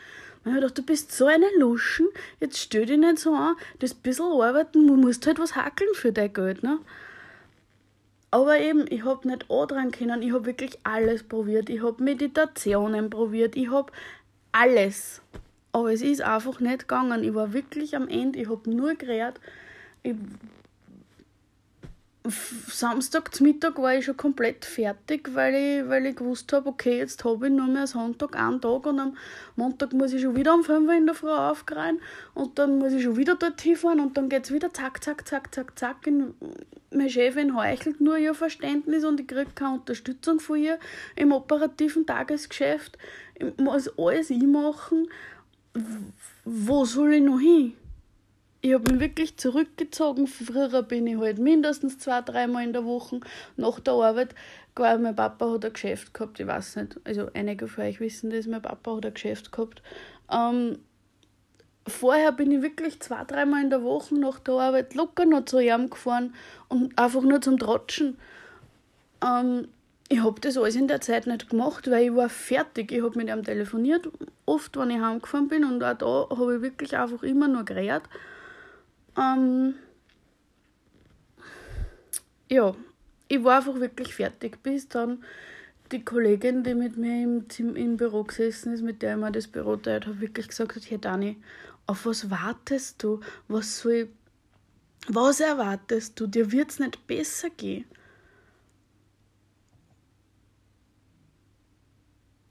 Und 0.45 0.51
ich 0.51 0.55
gedacht, 0.57 0.79
du 0.79 0.83
bist 0.83 1.13
so 1.13 1.27
eine 1.27 1.47
Luschen, 1.59 2.09
jetzt 2.41 2.59
stell 2.59 2.87
dich 2.87 2.99
nicht 2.99 3.19
so 3.19 3.35
an, 3.35 3.57
das 3.79 3.95
bisschen 3.95 4.27
arbeiten, 4.27 4.87
du 4.87 4.97
musst 4.97 5.27
halt 5.27 5.39
was 5.39 5.55
hackeln 5.55 5.95
für 5.95 6.13
dein 6.13 6.33
Geld, 6.33 6.63
ne? 6.63 6.79
Aber 8.33 8.59
eben, 8.59 8.87
ich 8.89 9.05
hab 9.05 9.27
nicht 9.27 9.47
dran 9.49 9.91
können, 9.91 10.23
ich 10.23 10.33
hab 10.33 10.47
wirklich 10.47 10.79
alles 10.85 11.23
probiert. 11.23 11.69
Ich 11.69 11.83
hab 11.83 12.01
Meditationen 12.01 13.11
probiert, 13.11 13.57
ich 13.57 13.71
hab 13.71 13.93
alles. 14.53 15.21
Aber 15.73 15.93
es 15.93 16.01
ist 16.01 16.23
einfach 16.23 16.59
nicht 16.59 16.81
gegangen. 16.81 17.25
Ich 17.25 17.35
war 17.35 17.53
wirklich 17.53 17.95
am 17.95 18.09
Ende, 18.09 18.39
ich 18.41 18.49
hab 18.49 18.67
nur 18.67 18.95
geredet. 18.95 19.39
Ich 20.03 20.15
Samstag 22.25 23.35
zum 23.35 23.49
Mittag 23.49 23.79
war 23.79 23.97
ich 23.97 24.05
schon 24.05 24.17
komplett 24.17 24.65
fertig, 24.65 25.35
weil 25.35 25.55
ich, 25.55 25.89
weil 25.89 26.07
ich 26.07 26.15
gewusst 26.15 26.53
habe, 26.53 26.69
okay, 26.69 26.99
jetzt 26.99 27.25
habe 27.25 27.49
ich 27.49 27.53
nur 27.53 27.67
mehr 27.67 27.89
Sonntag 27.89 28.37
einen 28.37 28.61
Tag 28.61 28.87
und 28.87 29.01
am 29.01 29.17
Montag 29.57 29.93
muss 29.93 30.13
ich 30.13 30.23
schon 30.23 30.37
wieder 30.37 30.55
um 30.55 30.63
5 30.63 30.87
Uhr 30.87 30.95
in 30.95 31.07
der 31.07 31.17
Früh 31.17 31.31
aufgreifen 31.31 32.01
und 32.35 32.61
dann 32.61 32.79
muss 32.79 32.93
ich 32.93 33.03
schon 33.03 33.17
wieder 33.17 33.35
dort 33.35 33.61
hinfahren 33.61 33.99
und 33.99 34.17
dann 34.17 34.29
geht 34.29 34.45
es 34.45 34.53
wieder 34.53 34.73
zack, 34.73 35.03
zack, 35.03 35.27
zack, 35.27 35.53
zack, 35.53 35.77
zack. 35.77 36.07
Und 36.07 36.35
meine 36.93 37.11
Chefin 37.11 37.57
heuchelt 37.57 38.01
nur 38.01 38.19
ihr 38.19 38.35
Verständnis 38.35 39.05
und 39.05 39.19
ich 39.19 39.27
kriege 39.27 39.51
keine 39.53 39.75
Unterstützung 39.75 40.39
von 40.39 40.59
ihr 40.59 40.79
im 41.17 41.33
operativen 41.33 42.07
Tagesgeschäft. 42.07 42.99
Ich 43.35 43.59
muss 43.59 43.91
alles 43.99 44.31
ich 44.31 44.43
machen. 44.45 45.09
Wo 46.45 46.85
soll 46.85 47.15
ich 47.15 47.23
noch 47.23 47.41
hin? 47.41 47.73
Ich 48.63 48.73
habe 48.75 48.93
mich 48.93 49.01
wirklich 49.01 49.37
zurückgezogen. 49.37 50.29
Früher 50.29 50.83
bin 50.83 51.07
ich 51.09 51.19
halt 51.19 51.39
mindestens 51.39 51.99
zwei, 51.99 52.21
dreimal 52.23 52.63
in 52.63 52.73
der 52.73 52.85
Woche 52.85 53.21
nach 53.57 53.81
der 53.81 53.95
Arbeit. 53.95 54.37
Gar 54.77 54.99
mein 54.99 55.17
Papa 55.17 55.51
hat 55.51 55.65
ein 55.65 55.73
Geschäft 55.73 56.15
gehabt, 56.15 56.39
ich 56.39 56.47
weiß 56.47 56.77
nicht. 56.77 57.01
Also 57.05 57.29
einige 57.35 57.67
von 57.67 57.85
euch 57.85 57.99
wissen 57.99 58.31
das, 58.31 58.47
mein 58.47 58.63
Papa 58.63 58.97
hat 58.97 59.05
ein 59.05 59.15
Geschäft 59.15 59.51
gehabt. 59.51 59.83
Ähm, 60.31 60.79
vorher 61.89 62.31
bin 62.31 62.53
ich 62.53 62.63
wirklich 62.63 63.01
zwei, 63.01 63.25
dreimal 63.25 63.65
in 63.65 63.71
der 63.71 63.83
Woche 63.83 64.15
nach 64.15 64.39
der 64.39 64.55
Arbeit 64.55 64.95
locker 64.95 65.27
noch 65.27 65.45
zu 65.45 65.59
ihm 65.59 65.91
gefahren 65.91 66.33
und 66.69 66.97
einfach 66.97 67.23
nur 67.23 67.41
zum 67.43 67.59
Trotschen. 67.59 68.17
Ähm, 69.25 69.67
ich 70.09 70.23
habe 70.23 70.41
das 70.41 70.57
alles 70.57 70.77
in 70.77 70.87
der 70.87 71.01
Zeit 71.01 71.27
nicht 71.27 71.51
gemacht, 71.51 71.91
weil 71.91 72.05
ich 72.05 72.15
war 72.15 72.29
fertig. 72.29 72.93
Ich 72.93 73.03
habe 73.03 73.19
mit 73.19 73.29
ihm 73.29 73.43
telefoniert, 73.43 74.09
oft, 74.47 74.77
wenn 74.77 74.91
ich 74.91 75.01
heimgefahren 75.01 75.49
bin 75.49 75.65
und 75.65 75.83
auch 75.83 75.95
da 75.95 76.37
habe 76.37 76.57
ich 76.57 76.63
wirklich 76.63 76.97
einfach 76.97 77.25
immer 77.25 77.49
nur 77.49 77.65
geredet. 77.65 78.03
Ähm, 79.17 79.75
ja, 82.49 82.75
ich 83.29 83.45
war 83.45 83.59
einfach 83.59 83.81
wirklich 83.81 84.15
fertig, 84.15 84.63
bis 84.63 84.89
dann 84.89 85.25
die 85.91 86.05
Kollegin, 86.05 86.65
die 86.65 86.75
mit 86.75 86.97
mir 86.97 87.23
im, 87.23 87.77
im 87.77 87.97
Büro 87.97 88.25
gesessen 88.25 88.73
ist, 88.73 88.83
mit 88.83 89.03
der 89.03 89.15
ich 89.15 89.21
mir 89.21 89.33
das 89.33 89.49
Büro 89.49 89.77
teilt, 89.77 90.07
hat 90.07 90.21
wirklich 90.21 90.49
gesagt 90.49 90.75
hat, 90.75 90.91
hey 90.91 90.99
Dani, 90.99 91.37
auf 91.87 92.07
was 92.07 92.31
wartest 92.31 93.03
du? 93.03 93.21
Was 93.49 93.81
soll 93.81 93.93
ich, 93.93 94.09
was 95.09 95.41
erwartest 95.41 96.19
du? 96.19 96.27
Dir 96.27 96.53
wird 96.53 96.71
es 96.71 96.79
nicht 96.79 97.07
besser 97.07 97.51
gehen. 97.51 97.85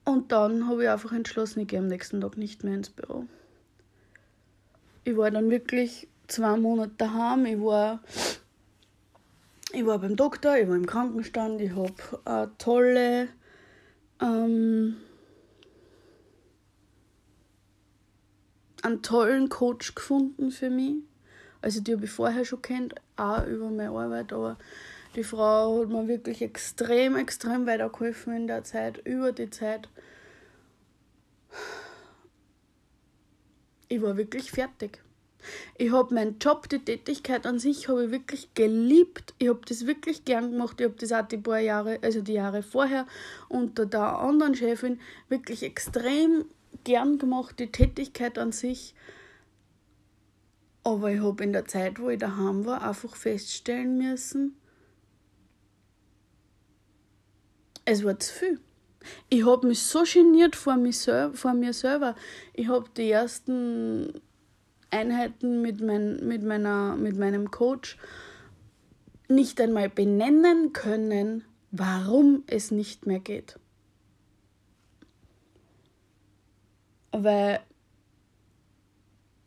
Und 0.03 0.31
dann 0.31 0.67
habe 0.67 0.83
ich 0.83 0.89
einfach 0.89 1.13
entschlossen, 1.13 1.61
ich 1.61 1.67
gehe 1.67 1.79
am 1.79 1.87
nächsten 1.87 2.21
Tag 2.21 2.37
nicht 2.37 2.63
mehr 2.63 2.75
ins 2.75 2.89
Büro. 2.89 3.25
Ich 5.03 5.15
war 5.15 5.31
dann 5.31 5.49
wirklich 5.49 6.07
zwei 6.31 6.57
Monate 6.57 6.93
daheim. 6.97 7.45
Ich 7.45 7.59
war, 7.59 8.01
ich 9.73 9.85
war 9.85 9.99
beim 9.99 10.15
Doktor, 10.15 10.57
ich 10.57 10.67
war 10.67 10.75
im 10.75 10.85
Krankenstand, 10.85 11.61
ich 11.61 11.75
habe 11.75 11.93
eine 12.25 12.51
tolle 12.57 13.29
ähm, 14.21 14.97
einen 18.83 19.01
tollen 19.01 19.49
Coach 19.49 19.95
gefunden 19.95 20.51
für 20.51 20.69
mich. 20.69 20.95
Also 21.61 21.81
die 21.81 21.93
habe 21.93 22.05
ich 22.05 22.11
vorher 22.11 22.45
schon 22.45 22.61
kennt, 22.61 22.95
auch 23.15 23.45
über 23.45 23.69
meine 23.69 23.89
Arbeit, 23.89 24.33
aber 24.33 24.57
Die 25.15 25.25
Frau 25.25 25.81
hat 25.81 25.89
mir 25.89 26.07
wirklich 26.07 26.41
extrem, 26.41 27.17
extrem 27.17 27.65
weitergeholfen 27.67 28.33
in 28.33 28.47
der 28.47 28.63
Zeit, 28.63 28.97
über 29.05 29.33
die 29.33 29.49
Zeit. 29.49 29.89
Ich 33.89 34.01
war 34.01 34.15
wirklich 34.15 34.51
fertig. 34.51 35.01
Ich 35.77 35.91
habe 35.91 36.13
meinen 36.13 36.37
Job, 36.39 36.69
die 36.69 36.79
Tätigkeit 36.79 37.45
an 37.45 37.59
sich 37.59 37.87
habe 37.87 38.05
ich 38.05 38.11
wirklich 38.11 38.53
geliebt. 38.53 39.33
Ich 39.37 39.49
habe 39.49 39.61
das 39.67 39.85
wirklich 39.85 40.25
gern 40.25 40.51
gemacht. 40.51 40.79
Ich 40.79 40.85
habe 40.85 40.95
das 40.97 41.11
auch 41.11 41.27
die 41.27 41.37
paar 41.37 41.59
Jahre, 41.59 41.99
also 42.01 42.21
die 42.21 42.33
Jahre 42.33 42.63
vorher 42.63 43.07
unter 43.49 43.85
der 43.85 44.19
anderen 44.19 44.55
Chefin 44.55 44.99
wirklich 45.29 45.63
extrem 45.63 46.45
gern 46.83 47.17
gemacht, 47.17 47.59
die 47.59 47.71
Tätigkeit 47.71 48.37
an 48.37 48.51
sich. 48.51 48.95
Aber 50.83 51.11
ich 51.11 51.21
habe 51.21 51.43
in 51.43 51.53
der 51.53 51.65
Zeit, 51.65 51.99
wo 51.99 52.09
ich 52.09 52.19
daheim 52.19 52.65
war, 52.65 52.81
einfach 52.81 53.15
feststellen 53.15 53.97
müssen, 53.97 54.55
es 57.85 58.03
war 58.03 58.19
zu 58.19 58.33
viel. 58.33 58.59
Ich 59.29 59.45
habe 59.45 59.67
mich 59.67 59.81
so 59.81 60.03
geniert 60.03 60.55
vor, 60.55 60.77
mich 60.77 61.09
vor 61.33 61.53
mir 61.53 61.73
selber. 61.73 62.15
Ich 62.53 62.67
habe 62.67 62.87
die 62.95 63.09
ersten 63.09 64.21
Einheiten 64.91 65.61
mit, 65.61 65.81
mein, 65.81 66.27
mit, 66.27 66.43
meiner, 66.43 66.95
mit 66.95 67.17
meinem 67.17 67.49
Coach 67.49 67.97
nicht 69.27 69.59
einmal 69.61 69.89
benennen 69.89 70.73
können, 70.73 71.45
warum 71.71 72.43
es 72.47 72.71
nicht 72.71 73.07
mehr 73.07 73.19
geht. 73.19 73.57
Weil 77.11 77.61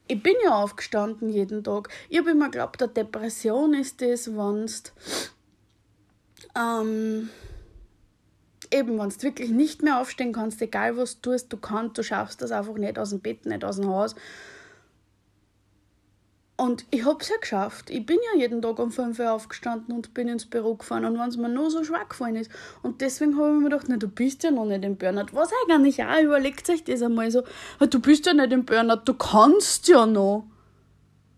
ich 0.06 0.22
bin 0.22 0.34
ja 0.44 0.54
aufgestanden 0.54 1.30
jeden 1.30 1.64
Tag. 1.64 1.88
Ich 2.08 2.18
habe 2.18 2.30
immer 2.30 2.46
geglaubt, 2.46 2.82
eine 2.82 2.92
Depression 2.92 3.74
ist 3.74 4.02
das, 4.02 4.34
wenn 4.34 4.66
ähm, 6.56 7.30
eben, 8.70 8.98
wenn 8.98 9.08
du 9.08 9.22
wirklich 9.22 9.50
nicht 9.50 9.82
mehr 9.82 10.00
aufstehen 10.00 10.32
kannst, 10.32 10.60
egal 10.60 10.96
was 10.96 11.20
du 11.20 11.30
tust, 11.30 11.52
du 11.52 11.56
kannst, 11.56 11.98
du 11.98 12.02
schaffst 12.02 12.42
das 12.42 12.52
einfach 12.52 12.74
nicht 12.74 12.98
aus 12.98 13.10
dem 13.10 13.20
Bett, 13.20 13.46
nicht 13.46 13.64
aus 13.64 13.76
dem 13.76 13.88
Haus 13.88 14.14
und 16.56 16.84
ich 16.90 17.04
habe 17.04 17.18
es 17.20 17.28
ja 17.28 17.36
geschafft. 17.40 17.90
Ich 17.90 18.06
bin 18.06 18.18
ja 18.32 18.40
jeden 18.40 18.62
Tag 18.62 18.78
um 18.78 18.92
5 18.92 19.18
Uhr 19.18 19.32
aufgestanden 19.32 19.94
und 19.94 20.14
bin 20.14 20.28
ins 20.28 20.46
Büro 20.46 20.76
gefahren. 20.76 21.04
Und 21.04 21.18
wenn 21.18 21.28
es 21.28 21.36
mir 21.36 21.48
nur 21.48 21.68
so 21.68 21.82
schwer 21.82 22.04
gefallen 22.08 22.36
ist. 22.36 22.50
Und 22.82 23.00
deswegen 23.00 23.36
habe 23.36 23.48
ich 23.48 23.58
mir 23.58 23.70
gedacht, 23.70 23.86
na, 23.88 23.96
du 23.96 24.06
bist 24.06 24.44
ja 24.44 24.52
noch 24.52 24.64
nicht 24.64 24.84
im 24.84 24.96
Burnout. 24.96 25.32
Was 25.32 25.50
eigentlich 25.68 26.04
auch, 26.04 26.22
überlegt 26.22 26.70
euch 26.70 26.84
das 26.84 27.02
einmal 27.02 27.28
so. 27.32 27.42
Du 27.90 27.98
bist 27.98 28.26
ja 28.26 28.34
nicht 28.34 28.52
im 28.52 28.64
Burnout, 28.64 29.02
du 29.04 29.14
kannst 29.14 29.88
ja 29.88 30.06
noch. 30.06 30.46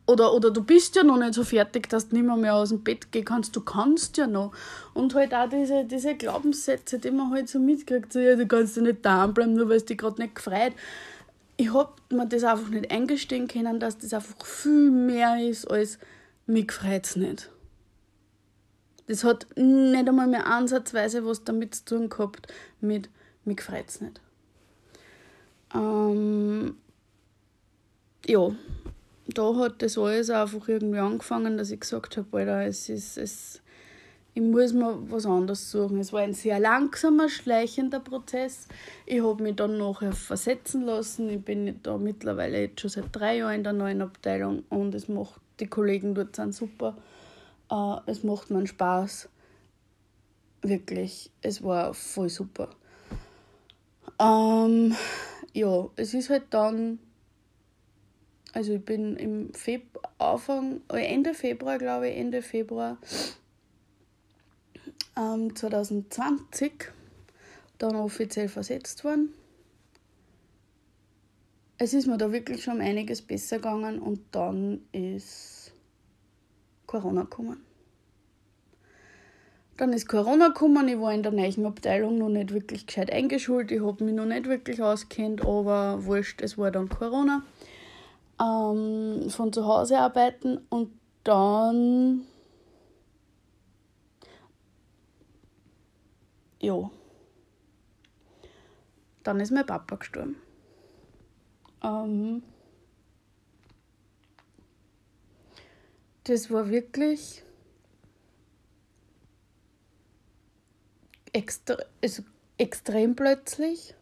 Oder, 0.06 0.34
oder 0.34 0.50
du 0.50 0.62
bist 0.62 0.94
ja 0.96 1.02
noch 1.02 1.16
nicht 1.16 1.34
so 1.34 1.44
fertig, 1.44 1.88
dass 1.88 2.10
du 2.10 2.16
nicht 2.16 2.26
mehr, 2.26 2.36
mehr 2.36 2.54
aus 2.54 2.68
dem 2.68 2.84
Bett 2.84 3.10
gehen 3.10 3.24
kannst. 3.24 3.56
Du 3.56 3.62
kannst 3.62 4.18
ja 4.18 4.26
noch. 4.26 4.52
Und 4.92 5.14
halt 5.14 5.34
auch 5.34 5.48
diese, 5.48 5.84
diese 5.84 6.14
Glaubenssätze, 6.14 6.98
die 6.98 7.10
man 7.10 7.32
halt 7.32 7.48
so 7.48 7.58
mitkriegt. 7.58 8.12
So, 8.12 8.20
ja, 8.20 8.36
du 8.36 8.46
kannst 8.46 8.76
ja 8.76 8.82
nicht 8.82 8.98
da 9.04 9.26
bleiben, 9.26 9.54
nur 9.54 9.70
weil 9.70 9.78
es 9.78 9.86
dich 9.86 9.96
gerade 9.96 10.20
nicht 10.20 10.34
gefreut 10.34 10.74
ich 11.56 11.72
habe 11.72 11.92
mir 12.10 12.26
das 12.26 12.44
einfach 12.44 12.68
nicht 12.68 12.90
eingestehen 12.90 13.48
können, 13.48 13.80
dass 13.80 13.98
das 13.98 14.12
einfach 14.12 14.44
viel 14.44 14.90
mehr 14.90 15.38
ist 15.40 15.70
als 15.70 15.98
mich 16.46 16.70
freut 16.70 17.16
nicht. 17.16 17.50
Das 19.06 19.24
hat 19.24 19.46
nicht 19.56 20.08
einmal 20.08 20.26
mehr 20.26 20.46
ansatzweise 20.46 21.24
was 21.24 21.44
damit 21.44 21.74
zu 21.74 21.84
tun 21.84 22.08
gehabt 22.08 22.52
mit 22.80 23.08
mich 23.44 23.60
freut 23.62 24.00
nicht. 24.00 24.20
Ähm, 25.74 26.76
ja, 28.26 28.50
da 29.28 29.56
hat 29.56 29.82
das 29.82 29.98
alles 29.98 30.30
einfach 30.30 30.68
irgendwie 30.68 30.98
angefangen, 30.98 31.56
dass 31.56 31.70
ich 31.70 31.80
gesagt 31.80 32.16
habe, 32.16 32.38
Alter, 32.38 32.66
es 32.66 32.88
ist, 32.88 33.16
es, 33.16 33.62
ich 34.36 34.42
muss 34.42 34.74
mir 34.74 34.98
was 35.10 35.24
anderes 35.24 35.70
suchen. 35.70 35.98
Es 35.98 36.12
war 36.12 36.20
ein 36.20 36.34
sehr 36.34 36.60
langsamer, 36.60 37.30
schleichender 37.30 38.00
Prozess. 38.00 38.68
Ich 39.06 39.22
habe 39.22 39.42
mich 39.42 39.56
dann 39.56 39.78
nachher 39.78 40.12
versetzen 40.12 40.82
lassen. 40.82 41.30
Ich 41.30 41.42
bin 41.42 41.80
da 41.82 41.96
mittlerweile 41.96 42.60
jetzt 42.60 42.82
schon 42.82 42.90
seit 42.90 43.06
drei 43.12 43.38
Jahren 43.38 43.54
in 43.54 43.64
der 43.64 43.72
neuen 43.72 44.02
Abteilung 44.02 44.64
und 44.68 44.94
es 44.94 45.08
macht, 45.08 45.40
die 45.58 45.68
Kollegen 45.68 46.14
dort 46.14 46.36
sind 46.36 46.54
super. 46.54 46.98
Uh, 47.72 48.00
es 48.04 48.24
macht 48.24 48.50
mir 48.50 48.66
Spaß. 48.66 49.30
Wirklich, 50.60 51.30
es 51.40 51.62
war 51.62 51.94
voll 51.94 52.28
super. 52.28 52.68
Ähm, 54.20 54.94
ja, 55.54 55.88
es 55.96 56.12
ist 56.12 56.28
halt 56.28 56.44
dann, 56.50 56.98
also 58.52 58.74
ich 58.74 58.84
bin 58.84 59.16
im 59.16 59.54
Februar, 59.54 60.12
Anfang, 60.18 60.82
Ende 60.90 61.32
Februar, 61.32 61.78
glaube 61.78 62.10
ich, 62.10 62.18
Ende 62.18 62.42
Februar 62.42 62.98
ähm, 65.16 65.54
2020 65.54 66.92
dann 67.78 67.96
offiziell 67.96 68.48
versetzt 68.48 69.04
worden. 69.04 69.34
Es 71.78 71.92
ist 71.92 72.06
mir 72.06 72.16
da 72.16 72.32
wirklich 72.32 72.64
schon 72.64 72.80
einiges 72.80 73.20
besser 73.20 73.56
gegangen 73.56 73.98
und 73.98 74.20
dann 74.32 74.80
ist 74.92 75.72
Corona 76.86 77.22
gekommen. 77.22 77.60
Dann 79.76 79.92
ist 79.92 80.08
Corona 80.08 80.48
gekommen, 80.48 80.88
ich 80.88 80.98
war 80.98 81.12
in 81.12 81.22
der 81.22 81.32
neuen 81.32 81.66
Abteilung 81.66 82.16
noch 82.16 82.30
nicht 82.30 82.54
wirklich 82.54 82.86
gescheit 82.86 83.12
eingeschult, 83.12 83.70
ich 83.70 83.82
habe 83.82 84.04
mich 84.04 84.14
noch 84.14 84.24
nicht 84.24 84.46
wirklich 84.46 84.82
auskennt, 84.82 85.42
aber 85.42 86.06
wurscht, 86.06 86.40
es 86.40 86.56
war 86.56 86.70
dann 86.70 86.88
Corona. 86.88 87.42
Ähm, 88.40 89.28
von 89.28 89.52
zu 89.52 89.66
Hause 89.66 89.98
arbeiten 89.98 90.60
und 90.70 90.92
dann 91.24 92.22
ja, 96.60 96.90
dann 99.22 99.40
ist 99.40 99.50
mein 99.50 99.66
Papa 99.66 99.96
gestorben. 99.96 100.36
Ähm, 101.82 102.42
das 106.24 106.50
war 106.50 106.68
wirklich 106.68 107.42
extra, 111.32 111.76
also 112.02 112.22
extrem 112.58 113.14
plötzlich. 113.14 113.94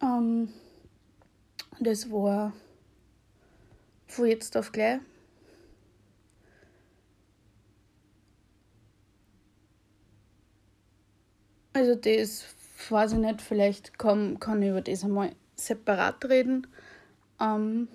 Ähm, 0.00 0.52
das 1.80 2.10
war 2.10 2.52
von 4.06 4.26
jetzt 4.26 4.56
auf 4.56 4.72
gleich. 4.72 5.00
Also 11.72 11.94
das 11.94 12.44
weiß 12.90 13.12
ich 13.12 13.18
nicht, 13.18 13.40
vielleicht 13.40 13.98
kann, 13.98 14.38
kann 14.38 14.62
ich 14.62 14.70
über 14.70 14.82
das 14.82 15.04
einmal 15.04 15.32
separat 15.56 16.24
reden. 16.26 16.66
Ähm, 17.40 17.88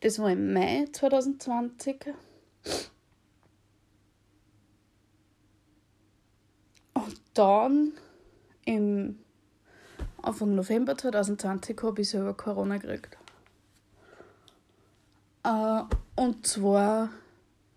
das 0.00 0.18
war 0.18 0.30
im 0.30 0.52
Mai 0.52 0.86
2020. 0.92 2.14
Und 6.94 7.20
dann 7.34 7.92
im 8.64 9.18
Anfang 10.22 10.54
November 10.54 10.96
2020 10.96 11.82
habe 11.82 12.02
ich 12.02 12.10
selber 12.10 12.34
Corona 12.34 12.78
gekriegt. 12.78 13.16
Äh, 15.44 15.82
und 16.16 16.46
zwar 16.46 17.10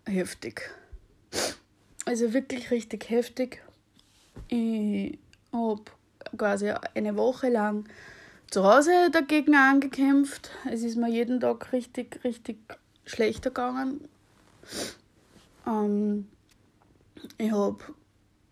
heftig. 0.05 0.69
Also 2.05 2.33
wirklich 2.33 2.69
richtig 2.71 3.09
heftig. 3.09 3.63
Ich 4.49 5.17
habe 5.51 5.83
quasi 6.37 6.71
eine 6.95 7.15
Woche 7.15 7.49
lang 7.49 7.85
zu 8.49 8.63
Hause 8.63 9.09
dagegen 9.11 9.55
angekämpft. 9.55 10.51
Es 10.69 10.83
ist 10.83 10.97
mir 10.97 11.09
jeden 11.09 11.39
Tag 11.39 11.71
richtig, 11.71 12.23
richtig 12.23 12.57
schlechter 13.05 13.49
gegangen. 13.49 14.07
Ähm, 15.65 16.27
ich 17.37 17.51
habe 17.51 17.79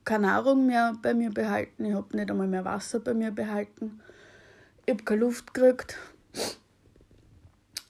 keine 0.06 0.28
Nahrung 0.28 0.66
mehr 0.66 0.96
bei 1.02 1.14
mir 1.14 1.30
behalten. 1.30 1.86
Ich 1.86 1.94
habe 1.94 2.16
nicht 2.16 2.32
einmal 2.32 2.48
mehr 2.48 2.66
Wasser 2.66 3.00
bei 3.00 3.14
mir 3.14 3.32
behalten. 3.32 4.00
Ich 4.86 4.94
habe 4.94 5.04
keine 5.04 5.22
Luft 5.22 5.54
gekriegt. 5.54 5.98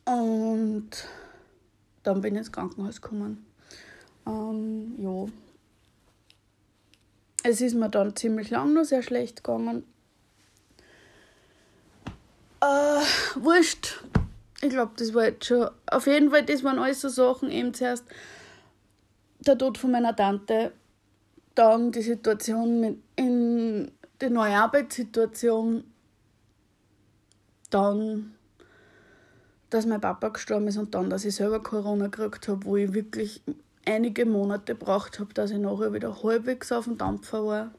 Und 0.06 0.90
dann 2.04 2.22
bin 2.22 2.34
ich 2.34 2.40
ins 2.40 2.52
Krankenhaus 2.52 3.02
gekommen. 3.02 3.46
Ähm, 4.26 4.96
ja, 4.98 5.26
es 7.44 7.62
ist 7.62 7.76
mir 7.76 7.90
dann 7.90 8.16
ziemlich 8.16 8.50
lang 8.50 8.74
noch 8.74 8.84
sehr 8.84 9.02
schlecht 9.02 9.44
gegangen. 9.44 9.84
Äh, 12.62 13.04
wurscht. 13.36 14.04
Ich 14.62 14.70
glaube, 14.70 14.92
das 14.98 15.14
war 15.14 15.26
jetzt 15.26 15.46
schon. 15.46 15.70
Auf 15.88 16.06
jeden 16.06 16.30
Fall, 16.30 16.46
das 16.46 16.64
waren 16.64 16.78
alles 16.78 17.02
so 17.02 17.10
Sachen. 17.10 17.50
Eben 17.50 17.74
zuerst 17.74 18.06
der 19.40 19.58
Tod 19.58 19.78
von 19.78 19.92
meiner 19.92 20.16
Tante, 20.16 20.72
dann 21.56 21.92
die 21.92 22.04
Situation 22.04 22.80
mit 22.80 23.00
in 23.16 23.92
die 24.22 24.30
neue 24.30 24.56
Arbeitssituation, 24.56 25.84
dann 27.72 28.36
dass 29.72 29.86
mein 29.86 30.02
Papa 30.02 30.28
gestorben 30.30 30.68
ist 30.68 30.78
und 30.78 30.94
dann, 30.94 31.10
dass 31.10 31.26
ich 31.26 31.34
selber 31.34 31.64
Corona 31.64 32.08
gekriegt 32.08 32.48
habe, 32.50 32.66
wo 32.66 32.76
ich 32.76 32.94
wirklich 32.94 33.42
einige 33.86 34.26
Monate 34.26 34.76
gebraucht 34.76 35.20
habe, 35.20 35.34
dass 35.34 35.52
ich 35.52 35.58
nachher 35.58 35.94
wieder 35.94 36.24
halbwegs 36.24 36.72
auf 36.72 36.86
dem 36.86 36.98
Dampfer 36.98 37.46
war. 37.46 37.74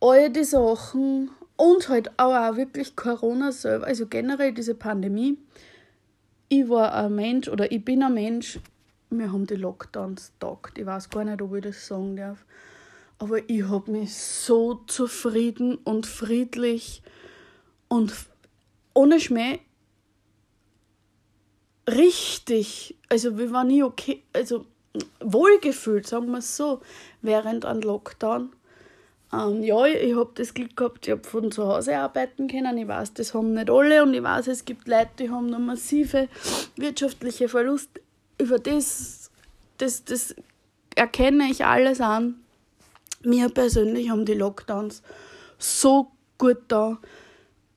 All 0.00 0.30
die 0.30 0.44
Sachen 0.44 1.30
und 1.56 1.88
halt 1.88 2.18
auch, 2.18 2.56
wirklich 2.56 2.96
Corona 2.96 3.52
selber, 3.52 3.86
also 3.86 4.06
generell 4.06 4.52
diese 4.52 4.74
Pandemie. 4.74 5.36
Ich 6.48 6.68
war 6.68 6.94
ein 6.94 7.14
Mensch 7.14 7.48
oder 7.48 7.70
ich 7.70 7.84
bin 7.84 8.02
ein 8.02 8.14
Mensch, 8.14 8.58
wir 9.10 9.32
haben 9.32 9.46
die 9.46 9.56
Lockdowns 9.56 10.32
tagt. 10.38 10.78
Ich 10.78 10.86
weiß 10.86 11.10
gar 11.10 11.24
nicht, 11.24 11.42
ob 11.42 11.54
ich 11.54 11.62
das 11.62 11.86
sagen 11.86 12.16
darf. 12.16 12.44
Aber 13.18 13.48
ich 13.50 13.64
habe 13.64 13.90
mich 13.90 14.14
so 14.14 14.76
zufrieden 14.86 15.76
und 15.84 16.06
friedlich 16.06 17.02
und 17.88 18.14
ohne 18.94 19.20
Schmäh 19.20 19.60
richtig, 21.88 22.96
also 23.08 23.38
wir 23.38 23.50
waren 23.52 23.68
nie 23.68 23.82
okay, 23.82 24.22
also 24.32 24.64
wohlgefühlt, 25.20 26.06
sagen 26.06 26.30
wir 26.30 26.38
es 26.38 26.56
so, 26.56 26.80
während 27.22 27.64
einem 27.64 27.82
Lockdown. 27.82 28.50
Ähm, 29.32 29.62
ja, 29.62 29.86
ich 29.86 30.16
habe 30.16 30.30
das 30.34 30.54
Glück 30.54 30.76
gehabt, 30.76 31.06
ich 31.06 31.12
habe 31.12 31.22
von 31.22 31.52
zu 31.52 31.66
Hause 31.66 31.96
arbeiten 31.98 32.48
können. 32.48 32.76
Ich 32.78 32.88
weiß, 32.88 33.14
das 33.14 33.32
haben 33.32 33.54
nicht 33.54 33.70
alle 33.70 34.02
und 34.02 34.14
ich 34.14 34.22
weiß, 34.22 34.48
es 34.48 34.64
gibt 34.64 34.88
Leute, 34.88 35.10
die 35.20 35.30
haben 35.30 35.46
noch 35.46 35.60
massive 35.60 36.28
wirtschaftliche 36.76 37.48
Verluste. 37.48 38.00
Über 38.38 38.58
das, 38.58 39.30
das, 39.78 40.04
das 40.04 40.34
erkenne 40.96 41.48
ich 41.50 41.64
alles 41.64 42.00
an. 42.00 42.40
Mir 43.22 43.50
persönlich 43.50 44.10
haben 44.10 44.24
die 44.24 44.34
Lockdowns 44.34 45.02
so 45.58 46.10
gut 46.38 46.58
da. 46.68 46.98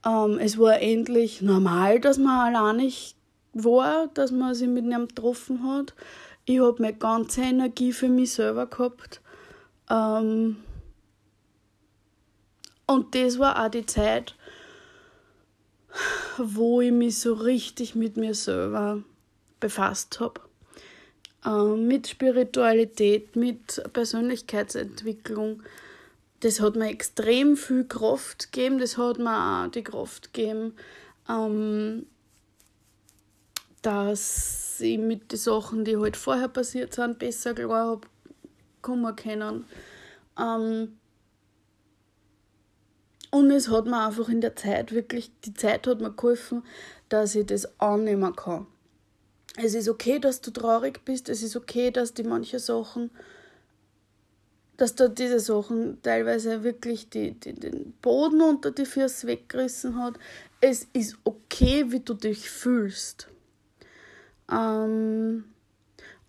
Ähm, 0.06 0.40
es 0.40 0.58
war 0.58 0.82
endlich 0.82 1.42
normal, 1.42 2.00
dass 2.00 2.18
man 2.18 2.56
alleinig 2.56 3.16
war, 3.54 4.08
dass 4.14 4.32
man 4.32 4.56
sich 4.56 4.68
mit 4.68 4.86
einem 4.86 5.08
getroffen 5.08 5.64
hat. 5.64 5.94
Ich 6.46 6.60
habe 6.60 6.82
meine 6.82 6.98
ganze 6.98 7.42
Energie 7.42 7.94
für 7.94 8.10
mich 8.10 8.34
selber 8.34 8.66
gehabt. 8.68 9.22
Ähm, 9.90 10.58
und 12.86 13.16
das 13.16 13.40
war 13.40 13.64
auch 13.64 13.70
die 13.70 13.86
Zeit, 13.86 14.36
wo 16.38 16.82
ich 16.82 16.92
mich 16.92 17.20
so 17.20 17.34
richtig 17.34 17.96
mit 17.96 18.18
mir 18.18 18.34
selber 18.34 19.04
befasst 19.60 20.20
habe. 20.20 20.42
Ähm, 21.46 21.88
mit 21.88 22.08
Spiritualität, 22.08 23.36
mit 23.36 23.82
Persönlichkeitsentwicklung. 23.94 25.64
Das 26.42 26.60
hat 26.60 26.76
mir 26.76 26.90
extrem 26.90 27.56
viel 27.56 27.86
Kraft 27.86 28.52
gegeben. 28.52 28.80
Das 28.80 28.98
hat 28.98 29.18
mir 29.18 29.66
auch 29.66 29.72
die 29.72 29.84
Kraft 29.84 30.34
gegeben, 30.34 30.74
ähm, 31.30 32.06
dass 33.84 34.80
ich 34.80 34.98
mit 34.98 35.32
den 35.32 35.38
Sachen, 35.38 35.86
die 35.86 35.98
halt 35.98 36.18
vorher 36.18 36.48
passiert 36.48 36.96
sind, 36.96 37.20
besser 37.20 37.54
klar 37.54 37.88
habe 37.88 38.08
kommen 38.82 39.16
können. 39.16 39.66
Ähm, 40.40 40.98
und 43.32 43.50
es 43.52 43.70
hat 43.70 43.86
mir 43.86 44.06
einfach 44.06 44.30
in 44.30 44.42
der 44.42 44.56
Zeit 44.56 44.92
wirklich, 44.92 45.32
die 45.44 45.54
Zeit 45.54 45.88
hat 45.88 46.02
mir 46.02 46.12
geholfen, 46.12 46.64
dass 47.10 47.34
ich 47.36 47.46
das 47.46 47.80
annehmen 47.80 48.36
kann. 48.36 48.68
Es 49.56 49.74
ist 49.74 49.90
okay, 49.90 50.20
dass 50.20 50.42
du 50.42 50.52
traurig 50.52 51.04
bist, 51.06 51.30
es 51.30 51.44
ist 51.44 51.56
okay, 51.56 51.92
dass 51.92 52.14
die 52.14 52.24
manche 52.24 52.60
Sachen, 52.60 53.12
dass 54.78 54.96
da 54.96 55.08
diese 55.08 55.40
Sachen 55.40 56.02
teilweise 56.02 56.64
wirklich 56.64 57.10
die, 57.10 57.32
die, 57.40 57.54
den 57.54 57.94
Boden 58.02 58.42
unter 58.42 58.72
die 58.72 58.86
Füße 58.86 59.28
weggerissen 59.28 59.98
hat. 60.02 60.16
Es 60.62 60.88
ist 60.94 61.18
okay, 61.24 61.86
wie 61.92 62.00
du 62.00 62.14
dich 62.16 62.50
fühlst. 62.50 63.28
Ähm, 64.52 65.46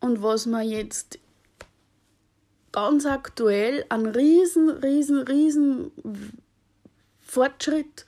und 0.01 0.23
was 0.23 0.47
man 0.47 0.69
jetzt 0.69 1.19
ganz 2.73 3.07
aktuell 3.07 3.85
einen 3.89 4.07
riesen, 4.07 4.69
riesen, 4.69 5.19
riesen 5.19 5.93
Fortschritt 7.21 8.05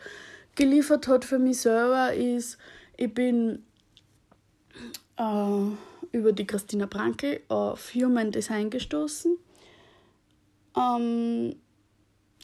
geliefert 0.56 1.08
hat 1.08 1.24
für 1.24 1.38
mich 1.38 1.60
selber, 1.60 2.12
ist, 2.14 2.58
ich 2.96 3.12
bin 3.12 3.64
äh, 5.16 6.16
über 6.16 6.32
die 6.32 6.46
Christina 6.46 6.86
Brankel 6.86 7.40
auf 7.48 7.94
Human 7.94 8.32
Design 8.32 8.70
gestoßen. 8.70 9.38
Ähm, 10.76 11.56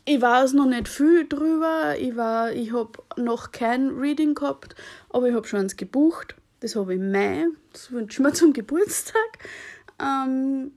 ich 0.05 0.21
weiß 0.21 0.55
noch 0.55 0.67
nicht 0.67 0.89
viel 0.89 1.29
drüber. 1.29 1.95
Ich, 1.97 2.11
ich 2.11 2.73
habe 2.73 2.93
noch 3.17 3.53
kein 3.53 3.91
Reading 3.91 4.35
gehabt, 4.35 4.75
aber 5.11 5.29
ich 5.29 5.35
habe 5.35 5.47
schon 5.47 5.61
eins 5.61 5.77
gebucht. 5.77 6.35
Das 6.63 6.77
habe 6.77 6.95
ich 6.95 7.01
im 7.01 7.11
Mai. 7.11 7.47
Das 7.73 7.91
wünsche 7.91 8.21
ich 8.21 8.25
mir 8.25 8.33
zum 8.35 8.53
Geburtstag. 8.53 9.39
Ähm, 10.01 10.71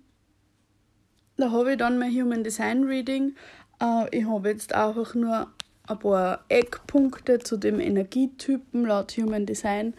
da 1.38 1.52
habe 1.52 1.74
ich 1.74 1.78
dann 1.78 2.00
mein 2.00 2.12
Human 2.12 2.44
Design 2.44 2.86
Reading. 2.86 3.36
Äh, 3.80 4.18
ich 4.18 4.26
habe 4.26 4.50
jetzt 4.50 4.74
einfach 4.74 5.14
nur 5.14 5.48
ein 5.88 6.00
paar 6.00 6.44
Eckpunkte 6.50 7.38
zu 7.38 7.58
dem 7.58 7.80
Energietypen 7.80 8.86
laut 8.86 9.12
Human 9.12 9.46
Design, 9.46 9.94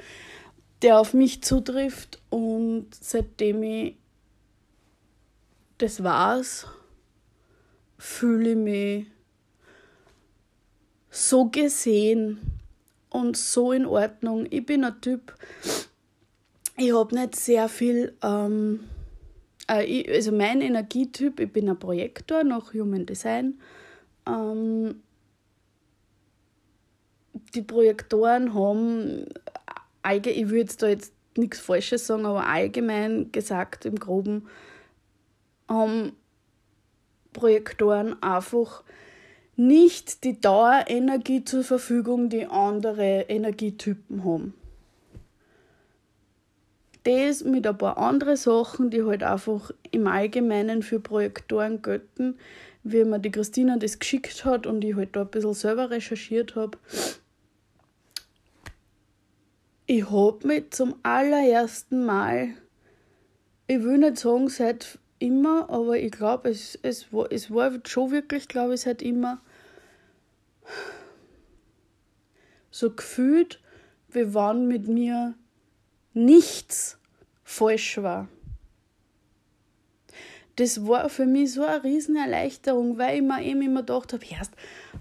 der 0.82 0.98
auf 0.98 1.14
mich 1.14 1.44
zutrifft. 1.44 2.20
Und 2.30 2.88
seitdem 2.92 3.62
ich 3.62 3.96
das 5.78 6.02
war's, 6.02 6.66
fühle 7.96 8.50
ich 8.50 8.56
mich 8.56 9.06
so 11.10 11.44
gesehen 11.44 12.55
und 13.16 13.36
so 13.36 13.72
in 13.72 13.86
Ordnung. 13.86 14.46
Ich 14.50 14.64
bin 14.66 14.84
ein 14.84 15.00
Typ, 15.00 15.34
ich 16.76 16.92
habe 16.92 17.14
nicht 17.14 17.34
sehr 17.34 17.68
viel, 17.68 18.14
ähm, 18.22 18.80
äh, 19.70 19.84
ich, 19.84 20.08
also 20.10 20.32
mein 20.32 20.60
Energietyp, 20.60 21.40
ich 21.40 21.50
bin 21.50 21.68
ein 21.68 21.78
Projektor 21.78 22.44
nach 22.44 22.74
Human 22.74 23.06
Design. 23.06 23.58
Ähm, 24.26 25.02
die 27.54 27.62
Projektoren 27.62 28.52
haben, 28.52 29.26
ich 30.12 30.48
würde 30.50 30.72
da 30.78 30.88
jetzt 30.88 31.14
nichts 31.36 31.60
Falsches 31.60 32.06
sagen, 32.06 32.26
aber 32.26 32.46
allgemein 32.46 33.32
gesagt 33.32 33.86
im 33.86 33.96
Groben, 33.96 34.46
haben 35.68 36.12
Projektoren 37.32 38.22
einfach 38.22 38.82
nicht 39.56 40.24
die 40.24 40.38
Dauerenergie 40.38 41.44
zur 41.44 41.64
Verfügung, 41.64 42.28
die 42.28 42.46
andere 42.46 43.22
Energietypen 43.22 44.24
haben. 44.24 44.54
Das 47.04 47.44
mit 47.44 47.66
ein 47.66 47.78
paar 47.78 47.98
anderen 47.98 48.36
Sachen, 48.36 48.90
die 48.90 49.04
halt 49.04 49.22
einfach 49.22 49.70
im 49.92 50.06
Allgemeinen 50.06 50.82
für 50.82 51.00
Projektoren 51.00 51.80
gelten, 51.80 52.36
wie 52.82 53.04
mir 53.04 53.18
die 53.18 53.30
Christina 53.30 53.76
das 53.76 53.98
geschickt 53.98 54.44
hat 54.44 54.66
und 54.66 54.84
ich 54.84 54.94
halt 54.94 55.16
da 55.16 55.22
ein 55.22 55.28
bisschen 55.28 55.54
selber 55.54 55.90
recherchiert 55.90 56.54
habe. 56.54 56.78
Ich 59.86 60.10
habe 60.10 60.46
mich 60.46 60.70
zum 60.72 60.96
allerersten 61.04 62.04
Mal, 62.04 62.54
ich 63.68 63.82
will 63.82 63.98
nicht 63.98 64.18
sagen 64.18 64.48
seit 64.48 64.98
immer, 65.20 65.70
aber 65.70 65.96
ich 65.96 66.10
glaube, 66.10 66.50
es, 66.50 66.76
es, 66.82 67.06
es 67.30 67.50
war 67.52 67.70
schon 67.86 68.10
wirklich, 68.10 68.48
glaube 68.48 68.74
ich, 68.74 68.80
seit 68.80 69.00
immer 69.00 69.40
so 72.70 72.90
gefühlt, 72.90 73.60
wie 74.08 74.34
wann 74.34 74.68
mit 74.68 74.88
mir 74.88 75.34
nichts 76.12 76.98
falsch 77.44 77.98
war. 77.98 78.28
Das 80.56 80.86
war 80.86 81.08
für 81.10 81.26
mich 81.26 81.52
so 81.52 81.64
eine 81.64 81.84
Riesenerleichterung, 81.84 82.98
weil 82.98 83.16
ich 83.16 83.22
mir 83.22 83.42
eben 83.42 83.62
immer 83.62 83.80
gedacht 83.80 84.12
habe, 84.14 84.24
erst, 84.30 84.52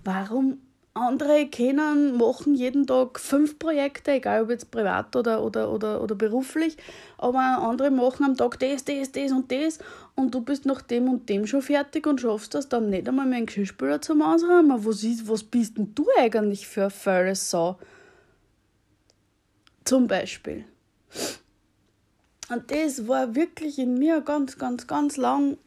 warum 0.03 0.59
andere 0.93 1.47
können, 1.47 2.15
machen 2.17 2.55
jeden 2.55 2.87
Tag 2.87 3.19
fünf 3.19 3.59
Projekte, 3.59 4.13
egal 4.13 4.43
ob 4.43 4.49
jetzt 4.49 4.71
privat 4.71 5.13
oder, 5.15 5.43
oder, 5.43 5.71
oder, 5.71 6.01
oder 6.01 6.15
beruflich, 6.15 6.77
aber 7.17 7.39
andere 7.39 7.91
machen 7.91 8.25
am 8.25 8.37
Tag 8.37 8.59
das, 8.59 8.85
das, 8.85 9.11
das 9.11 9.31
und 9.31 9.51
das 9.51 9.79
und 10.15 10.33
du 10.33 10.41
bist 10.41 10.65
nach 10.65 10.81
dem 10.81 11.09
und 11.09 11.29
dem 11.29 11.45
schon 11.45 11.61
fertig 11.61 12.07
und 12.07 12.21
schaffst 12.21 12.53
das 12.53 12.69
dann 12.69 12.89
nicht 12.89 13.07
einmal 13.07 13.25
mehr 13.25 13.37
einen 13.37 13.45
Geschirrspüler 13.45 14.01
zum 14.01 14.21
Ausräumen. 14.21 14.85
Was, 14.85 15.03
ist, 15.03 15.27
was 15.27 15.43
bist 15.43 15.77
denn 15.77 15.93
du 15.93 16.07
eigentlich 16.17 16.67
für 16.67 16.83
eine 16.83 16.89
faule 16.89 17.35
Sau? 17.35 17.77
Zum 19.83 20.07
Beispiel. 20.07 20.65
Und 22.49 22.71
das 22.71 23.07
war 23.07 23.35
wirklich 23.35 23.77
in 23.77 23.95
mir 23.95 24.21
ganz, 24.21 24.57
ganz, 24.57 24.87
ganz 24.87 25.17
lang 25.17 25.57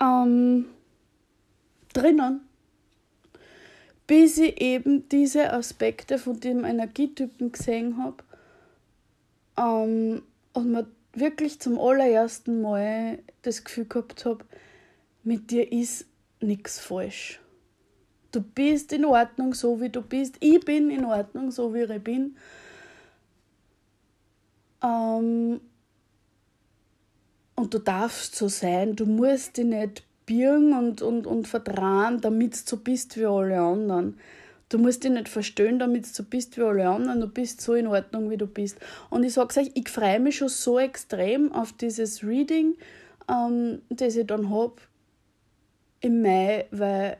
ähm, 0.00 0.66
drinnen 1.92 2.40
bis 4.06 4.38
ich 4.38 4.60
eben 4.60 5.08
diese 5.08 5.52
Aspekte 5.52 6.18
von 6.18 6.38
dem 6.40 6.64
Energietypen 6.64 7.52
gesehen 7.52 7.96
habe 7.98 8.16
ähm, 9.56 10.22
und 10.52 10.72
mir 10.72 10.86
wirklich 11.18 11.60
zum 11.60 11.78
allerersten 11.78 12.60
Mal 12.60 13.18
das 13.42 13.64
Gefühl 13.64 13.86
gehabt 13.86 14.24
habe, 14.24 14.44
mit 15.22 15.50
dir 15.50 15.70
ist 15.70 16.06
nichts 16.40 16.78
falsch. 16.78 17.40
Du 18.32 18.40
bist 18.40 18.92
in 18.92 19.04
Ordnung, 19.04 19.54
so 19.54 19.80
wie 19.80 19.88
du 19.88 20.02
bist. 20.02 20.36
Ich 20.40 20.60
bin 20.64 20.90
in 20.90 21.04
Ordnung, 21.04 21.50
so 21.50 21.72
wie 21.72 21.82
ich 21.82 22.02
bin. 22.02 22.36
Ähm, 24.82 25.60
und 27.54 27.72
du 27.72 27.78
darfst 27.78 28.34
so 28.34 28.48
sein. 28.48 28.96
Du 28.96 29.06
musst 29.06 29.56
dich 29.56 29.64
nicht 29.64 30.02
birgen 30.26 30.72
und, 30.72 31.00
und, 31.00 31.26
und 31.26 31.46
vertrauen, 31.46 32.20
damit 32.20 32.54
du 32.54 32.58
so 32.64 32.76
bist 32.78 33.16
wie 33.16 33.26
alle 33.26 33.60
anderen. 33.60 34.18
Du 34.68 34.78
musst 34.78 35.04
dich 35.04 35.10
nicht 35.10 35.28
verstehen, 35.28 35.78
damit 35.78 36.04
du 36.04 36.08
so 36.08 36.22
bist 36.24 36.56
wie 36.56 36.62
alle 36.62 36.88
anderen. 36.88 37.20
Du 37.20 37.28
bist 37.28 37.60
so 37.60 37.74
in 37.74 37.86
Ordnung, 37.86 38.30
wie 38.30 38.36
du 38.36 38.46
bist. 38.46 38.78
Und 39.10 39.22
ich 39.24 39.34
sage 39.34 39.60
euch, 39.60 39.70
ich 39.74 39.88
freue 39.88 40.20
mich 40.20 40.38
schon 40.38 40.48
so 40.48 40.78
extrem 40.78 41.52
auf 41.52 41.72
dieses 41.72 42.24
Reading, 42.24 42.74
ähm, 43.28 43.82
das 43.90 44.16
ich 44.16 44.26
dann 44.26 44.50
habe 44.50 44.76
im 46.00 46.22
Mai, 46.22 46.66
weil 46.70 47.18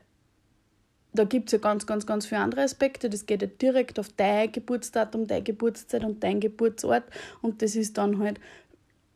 da 1.15 1.23
gibt 1.23 1.47
es 1.47 1.53
ja 1.53 1.59
ganz, 1.59 1.87
ganz, 1.87 2.05
ganz 2.05 2.25
viele 2.25 2.41
andere 2.41 2.61
Aspekte. 2.61 3.09
Das 3.09 3.25
geht 3.25 3.41
ja 3.41 3.47
direkt 3.47 3.99
auf 3.99 4.09
dein 4.17 4.51
Geburtsdatum, 4.51 5.27
deine 5.27 5.43
Geburtszeit 5.43 6.03
und 6.03 6.23
dein 6.23 6.39
Geburtsort. 6.39 7.03
Und 7.41 7.61
das 7.61 7.75
ist 7.75 7.97
dann 7.97 8.19
halt 8.19 8.39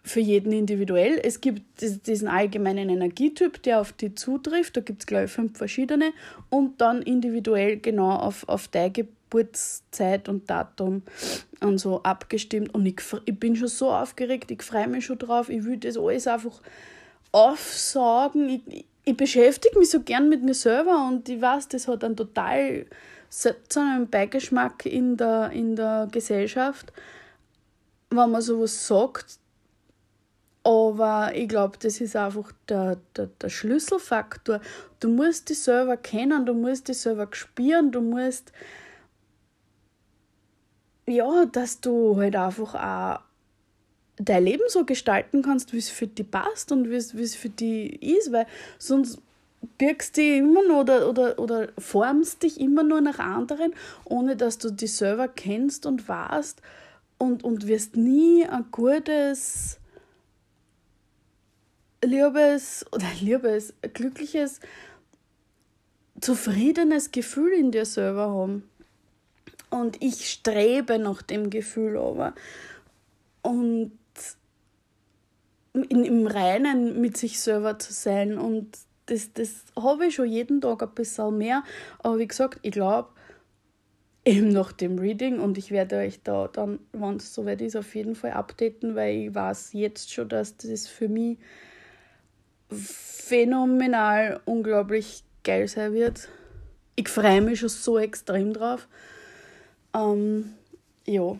für 0.03 0.19
jeden 0.19 0.51
individuell. 0.51 1.19
Es 1.21 1.41
gibt 1.41 1.81
diesen 1.81 2.27
allgemeinen 2.27 2.89
Energietyp, 2.89 3.61
der 3.63 3.81
auf 3.81 3.91
die 3.91 4.15
zutrifft. 4.15 4.77
Da 4.77 4.81
gibt 4.81 5.01
es, 5.01 5.07
glaube 5.07 5.25
ich, 5.25 5.31
fünf 5.31 5.57
verschiedene. 5.57 6.13
Und 6.49 6.81
dann 6.81 7.01
individuell 7.01 7.77
genau 7.77 8.11
auf, 8.11 8.47
auf 8.47 8.67
deine 8.67 8.91
Geburtszeit 8.91 10.29
und 10.29 10.49
Datum 10.49 11.03
und 11.61 11.77
so 11.77 12.01
abgestimmt. 12.03 12.73
Und 12.73 12.85
ich, 12.85 13.01
ich 13.25 13.39
bin 13.39 13.55
schon 13.55 13.67
so 13.67 13.91
aufgeregt, 13.91 14.51
ich 14.51 14.63
freue 14.63 14.87
mich 14.87 15.05
schon 15.05 15.19
drauf. 15.19 15.49
Ich 15.49 15.63
will 15.65 15.77
das 15.77 15.97
alles 15.97 16.27
einfach 16.27 16.61
aufsagen. 17.31 18.49
Ich, 18.49 18.85
ich 19.05 19.17
beschäftige 19.17 19.77
mich 19.77 19.89
so 19.89 20.01
gern 20.01 20.29
mit 20.29 20.43
mir 20.43 20.53
selber 20.53 21.07
und 21.07 21.27
ich 21.29 21.41
weiß, 21.41 21.67
das 21.69 21.87
hat 21.87 22.03
einen 22.03 22.15
total 22.15 22.85
seltsamen 23.29 24.09
Beigeschmack 24.09 24.85
in 24.85 25.17
der, 25.17 25.51
in 25.51 25.75
der 25.75 26.07
Gesellschaft, 26.11 26.91
wenn 28.09 28.31
man 28.31 28.41
sowas 28.41 28.87
sagt, 28.87 29.38
aber 30.63 31.31
ich 31.35 31.47
glaube, 31.47 31.77
das 31.79 32.01
ist 32.01 32.15
einfach 32.15 32.51
der, 32.67 32.97
der, 33.15 33.27
der 33.27 33.49
Schlüsselfaktor. 33.49 34.59
Du 34.99 35.09
musst 35.09 35.49
dich 35.49 35.59
selber 35.59 35.97
kennen, 35.97 36.45
du 36.45 36.53
musst 36.53 36.87
dich 36.87 36.99
selber 36.99 37.27
spüren, 37.31 37.91
du 37.91 38.01
musst, 38.01 38.51
ja, 41.07 41.45
dass 41.45 41.79
du 41.79 42.17
halt 42.17 42.35
einfach 42.35 42.75
auch 42.75 43.21
dein 44.17 44.43
Leben 44.43 44.63
so 44.67 44.85
gestalten 44.85 45.41
kannst, 45.41 45.71
wie 45.71 45.77
es 45.77 45.89
für 45.89 46.07
dich 46.07 46.29
passt 46.29 46.71
und 46.71 46.89
wie 46.89 46.95
es 46.95 47.35
für 47.35 47.49
dich 47.49 48.01
ist, 48.03 48.31
weil 48.33 48.45
sonst 48.77 49.19
birgst 49.77 50.17
du 50.17 50.21
immer 50.21 50.65
nur 50.67 50.81
oder, 50.81 51.09
oder, 51.09 51.39
oder 51.39 51.69
formst 51.77 52.43
dich 52.43 52.59
immer 52.59 52.83
nur 52.83 53.01
nach 53.01 53.19
anderen, 53.19 53.73
ohne 54.05 54.35
dass 54.35 54.57
du 54.57 54.71
dich 54.71 54.93
selber 54.93 55.27
kennst 55.29 55.85
und 55.85 56.07
weißt 56.07 56.61
und, 57.17 57.43
und 57.43 57.67
wirst 57.67 57.95
nie 57.95 58.45
ein 58.45 58.65
gutes 58.71 59.79
liebes 62.03 62.85
oder 62.91 63.07
liebes, 63.21 63.73
glückliches, 63.93 64.59
zufriedenes 66.21 67.11
Gefühl 67.11 67.53
in 67.53 67.71
dir 67.71 67.85
selber 67.85 68.29
haben. 68.29 68.69
Und 69.69 70.01
ich 70.01 70.29
strebe 70.29 70.97
nach 70.97 71.21
dem 71.21 71.49
Gefühl 71.49 71.97
aber. 71.97 72.33
Und 73.41 73.91
in, 75.73 76.05
im 76.05 76.27
Reinen 76.27 76.99
mit 76.99 77.17
sich 77.17 77.39
selber 77.39 77.77
zu 77.79 77.93
sein. 77.93 78.37
Und 78.37 78.77
das, 79.05 79.31
das 79.33 79.63
habe 79.75 80.07
ich 80.07 80.15
schon 80.15 80.27
jeden 80.27 80.61
Tag 80.61 80.81
ein 80.81 80.93
bisschen 80.95 81.37
mehr. 81.37 81.63
Aber 81.99 82.17
wie 82.17 82.27
gesagt, 82.27 82.59
ich 82.63 82.71
glaube, 82.71 83.09
eben 84.25 84.49
nach 84.49 84.71
dem 84.71 84.99
Reading 84.99 85.39
und 85.39 85.57
ich 85.57 85.71
werde 85.71 85.97
euch 85.97 86.21
da 86.23 86.47
dann, 86.47 86.79
wenn 86.91 87.15
es 87.15 87.33
soweit 87.33 87.61
ist, 87.61 87.75
auf 87.75 87.95
jeden 87.95 88.15
Fall 88.15 88.31
updaten, 88.31 88.95
weil 88.95 89.15
ich 89.15 89.35
weiß 89.35 89.73
jetzt 89.73 90.11
schon, 90.11 90.29
dass 90.29 90.57
das 90.57 90.87
für 90.87 91.07
mich 91.07 91.37
phänomenal, 92.71 94.41
unglaublich 94.45 95.23
geil 95.43 95.67
sein 95.67 95.93
wird. 95.93 96.29
Ich 96.95 97.09
freue 97.09 97.41
mich 97.41 97.59
schon 97.59 97.69
so 97.69 97.97
extrem 97.97 98.53
drauf. 98.53 98.87
Ähm, 99.95 100.53
ja. 101.05 101.37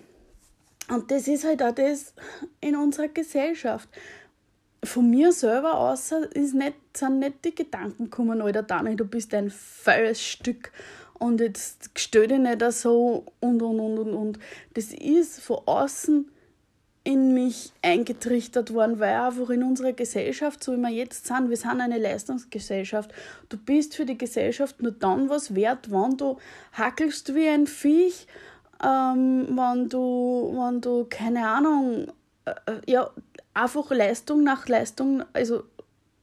Und 0.90 1.12
das 1.12 1.28
ist 1.28 1.46
halt 1.46 1.62
auch 1.62 1.74
das 1.74 2.14
in 2.62 2.76
unserer 2.76 3.10
Gesellschaft. 3.10 3.90
Von 4.84 5.10
mir 5.10 5.32
selber 5.32 5.78
aus 5.78 6.12
ist 6.12 6.56
nicht, 6.56 6.76
sind 6.96 7.20
nicht 7.20 7.44
die 7.44 7.54
Gedanken 7.54 8.06
gekommen, 8.06 8.42
Alter, 8.42 8.64
Dani, 8.64 8.96
du 8.96 9.06
bist 9.06 9.34
ein 9.34 9.52
volles 9.52 10.22
Stück 10.22 10.72
und 11.20 11.42
jetzt 11.42 11.92
stell 11.96 12.28
dich 12.28 12.40
nicht 12.40 12.72
so 12.72 13.26
und 13.42 13.62
und 13.62 13.80
und 13.80 14.00
und 14.00 14.14
und. 14.14 14.40
Das 14.74 14.94
ist 14.94 15.42
von 15.42 15.60
außen 15.66 16.32
in 17.04 17.34
mich 17.34 17.72
eingetrichtert 17.82 18.74
worden, 18.74 19.00
weil 19.00 19.16
einfach 19.16 19.50
in 19.50 19.64
unserer 19.64 19.94
Gesellschaft, 19.94 20.64
so 20.64 20.74
wie 20.74 20.78
wir 20.78 20.90
jetzt 20.90 21.28
sind, 21.28 21.50
wir 21.50 21.58
sind 21.58 21.82
eine 21.82 21.98
Leistungsgesellschaft. 21.98 23.12
Du 23.48 23.58
bist 23.58 23.96
für 23.96 24.06
die 24.06 24.18
Gesellschaft 24.18 24.82
nur 24.82 24.92
dann 24.92 25.30
was 25.30 25.56
wert, 25.56 25.92
wenn 25.92 26.18
du 26.18 26.38
hackelst 26.74 27.34
wie 27.36 27.48
ein 27.48 27.68
Viech, 27.68 28.28
ähm, 28.84 29.48
wenn 29.50 29.90
du, 29.90 30.54
wenn 30.56 30.82
du, 30.82 31.06
keine 31.10 31.48
Ahnung, 31.48 32.08
äh, 32.46 32.52
äh, 32.66 32.82
ja, 32.86 33.10
einfach 33.54 33.90
Leistung 33.92 34.44
nach 34.44 34.68
Leistung, 34.68 35.24
also 35.34 35.64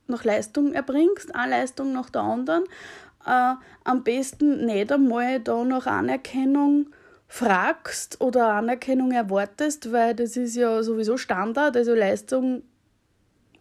nach 0.07 0.25
Leistung 0.25 0.73
erbringst, 0.73 1.35
eine 1.35 1.51
Leistung 1.51 1.93
nach 1.93 2.11
der 2.11 2.23
anderen. 2.23 2.65
Äh, 3.27 3.55
am 3.85 4.05
besten 4.05 4.67
nicht 4.67 4.93
einmal 4.93 5.41
da 5.41 5.65
nach 5.65 5.87
Anerkennung 5.87 6.87
fragst 7.29 8.21
oder 8.21 8.53
Anerkennung 8.53 9.13
erwartest, 9.13 9.93
weil 9.93 10.15
das 10.15 10.37
ist 10.37 10.57
ja 10.57 10.83
sowieso 10.83 11.17
Standard, 11.17 11.77
also 11.77 11.95
Leistung, 11.95 12.63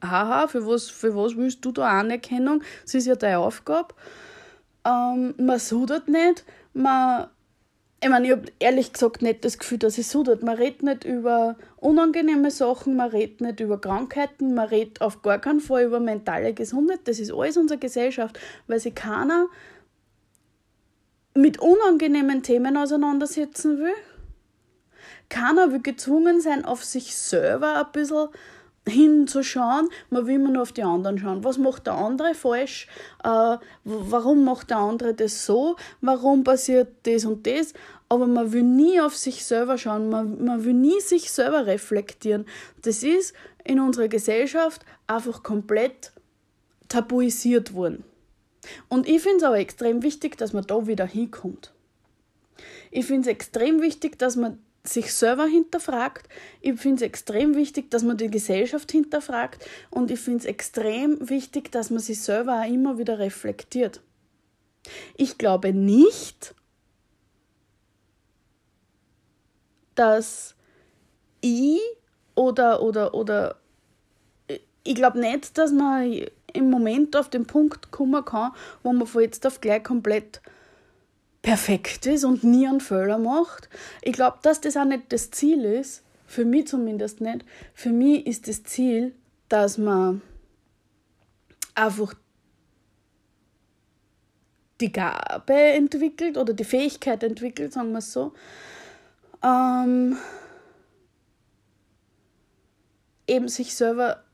haha, 0.02 0.48
für 0.48 0.68
was, 0.68 0.90
für 0.90 1.16
was 1.16 1.36
willst 1.36 1.66
du 1.66 1.72
da 1.72 2.00
Anerkennung? 2.00 2.62
Das 2.84 2.94
ist 2.94 3.08
ja 3.08 3.16
deine 3.16 3.40
Aufgabe. 3.40 3.94
Ähm, 4.86 5.34
man 5.38 5.60
sudert 5.60 6.08
nicht, 6.08 6.46
man 6.74 7.28
ich 8.06 8.12
meine, 8.12 8.28
ich 8.28 8.32
habe 8.34 8.44
ehrlich 8.60 8.94
gesagt 8.94 9.24
nicht 9.24 9.44
das 9.46 9.58
Gefühl, 9.58 9.80
dass 9.80 9.98
es 9.98 10.12
sudert. 10.12 10.44
Man 10.44 10.58
redet 10.58 10.84
nicht 10.84 11.06
über 11.06 11.56
unangenehme 11.78 12.52
Sachen, 12.52 12.96
man 12.96 13.10
redet 13.10 13.42
nicht 13.42 13.62
über 13.62 13.82
Krankheiten, 13.82 14.54
man 14.54 14.68
redet 14.68 15.02
auf 15.02 15.24
gar 15.24 15.40
keinen 15.40 15.60
Fall 15.60 15.86
über 15.86 16.00
mentale 16.00 16.54
Gesundheit. 16.54 17.00
Das 17.06 17.20
ist 17.20 17.34
alles 17.34 17.58
unsere 17.58 17.80
Gesellschaft, 17.80 18.40
weil 18.68 18.80
sich 18.80 18.94
keiner 18.94 19.48
mit 21.36 21.60
unangenehmen 21.60 22.42
Themen 22.44 22.78
auseinandersetzen 22.78 23.80
will. 23.80 23.94
Keiner 25.30 25.72
will 25.72 25.82
gezwungen 25.82 26.40
sein, 26.42 26.66
auf 26.66 26.84
sich 26.84 27.16
selber 27.16 27.76
ein 27.76 27.92
bisschen 27.92 28.30
hinzuschauen. 28.88 29.90
Man 30.10 30.28
will 30.28 30.36
immer 30.36 30.52
nur 30.52 30.62
auf 30.62 30.72
die 30.72 30.84
anderen 30.84 31.18
schauen. 31.18 31.44
Was 31.44 31.58
macht 31.58 31.88
der 31.88 31.96
andere 31.96 32.36
falsch? 32.36 32.88
Äh, 33.24 33.58
warum 33.84 34.44
macht 34.44 34.70
der 34.70 34.78
andere 34.78 35.14
das 35.14 35.46
so? 35.46 35.76
Warum 36.02 36.44
passiert 36.44 36.90
das 37.04 37.26
und 37.26 37.46
das? 37.48 37.74
Aber 38.08 38.28
man 38.28 38.54
will 38.54 38.64
nie 38.64 39.02
auf 39.02 39.18
sich 39.18 39.44
selber 39.44 39.78
schauen. 39.78 40.10
Man, 40.10 40.44
man 40.46 40.64
will 40.64 40.74
nie 40.74 41.02
sich 41.02 41.32
selber 41.32 41.66
reflektieren. 41.66 42.46
Das 42.84 43.04
ist 43.04 43.34
in 43.64 43.80
unserer 43.80 44.08
Gesellschaft 44.08 44.86
einfach 45.08 45.42
komplett 45.42 46.12
tabuisiert 46.88 47.74
worden. 47.74 48.04
Und 48.90 49.08
ich 49.08 49.22
finde 49.22 49.38
es 49.38 49.44
aber 49.44 49.60
extrem 49.60 50.04
wichtig, 50.04 50.38
dass 50.38 50.54
man 50.54 50.66
da 50.66 50.88
wieder 50.88 51.06
hinkommt. 51.06 51.74
Ich 52.92 53.06
finde 53.06 53.22
es 53.22 53.28
extrem 53.28 53.82
wichtig, 53.82 54.18
dass 54.18 54.36
man 54.36 54.60
sich 54.84 55.14
selber 55.14 55.46
hinterfragt. 55.46 56.30
Ich 56.62 56.80
finde 56.80 56.98
es 56.98 57.02
extrem 57.02 57.56
wichtig, 57.56 57.90
dass 57.92 58.04
man 58.04 58.18
die 58.18 58.30
Gesellschaft 58.30 58.92
hinterfragt. 58.92 59.68
Und 59.90 60.12
ich 60.12 60.20
finde 60.20 60.40
es 60.40 60.46
extrem 60.46 61.30
wichtig, 61.30 61.72
dass 61.72 61.90
man 61.90 62.00
sich 62.00 62.22
selber 62.22 62.62
auch 62.62 62.70
immer 62.70 62.98
wieder 62.98 63.20
reflektiert. 63.20 64.02
Ich 65.18 65.38
glaube 65.38 65.74
nicht, 65.74 66.54
dass 69.96 70.56
ich 71.42 71.80
oder, 72.36 72.82
oder, 72.82 73.14
oder 73.14 73.56
ich 74.84 74.96
glaube 74.96 75.20
nicht, 75.20 75.58
dass 75.58 75.72
man 75.72 76.26
im 76.56 76.70
Moment 76.70 77.16
auf 77.16 77.30
den 77.30 77.46
Punkt 77.46 77.92
kommen 77.92 78.24
kann, 78.26 78.52
wo 78.84 78.94
man 78.94 79.08
von 79.08 79.22
jetzt 79.22 79.46
auf 79.46 79.62
gleich 79.62 79.84
komplett 79.84 80.42
perfekt 81.42 82.08
ist 82.08 82.24
und 82.24 82.44
nie 82.44 82.68
einen 82.68 82.82
Fehler 82.82 83.20
macht. 83.20 83.70
Ich 84.02 84.14
glaube, 84.14 84.40
dass 84.42 84.62
das 84.62 84.78
auch 84.78 84.86
nicht 84.86 85.14
das 85.14 85.30
Ziel 85.32 85.64
ist, 85.64 86.04
für 86.26 86.44
mich 86.44 86.68
zumindest 86.68 87.22
nicht. 87.22 87.46
Für 87.74 87.92
mich 87.92 88.26
ist 88.26 88.48
das 88.48 88.64
Ziel, 88.64 89.14
dass 89.48 89.78
man 89.78 90.22
einfach 91.76 92.16
die 94.82 94.92
Gabe 94.92 95.54
entwickelt 95.54 96.38
oder 96.38 96.54
die 96.54 96.64
Fähigkeit 96.64 97.24
entwickelt, 97.24 97.74
sagen 97.74 97.92
wir 97.92 98.00
es 98.00 98.12
so, 98.12 98.34
ähm, 99.44 100.18
eben 103.28 103.48
sich 103.48 103.76
selber 103.76 104.25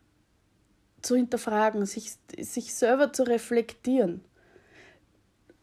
zu 1.01 1.15
hinterfragen, 1.15 1.85
sich, 1.85 2.13
sich 2.37 2.73
selber 2.73 3.13
zu 3.13 3.23
reflektieren. 3.23 4.23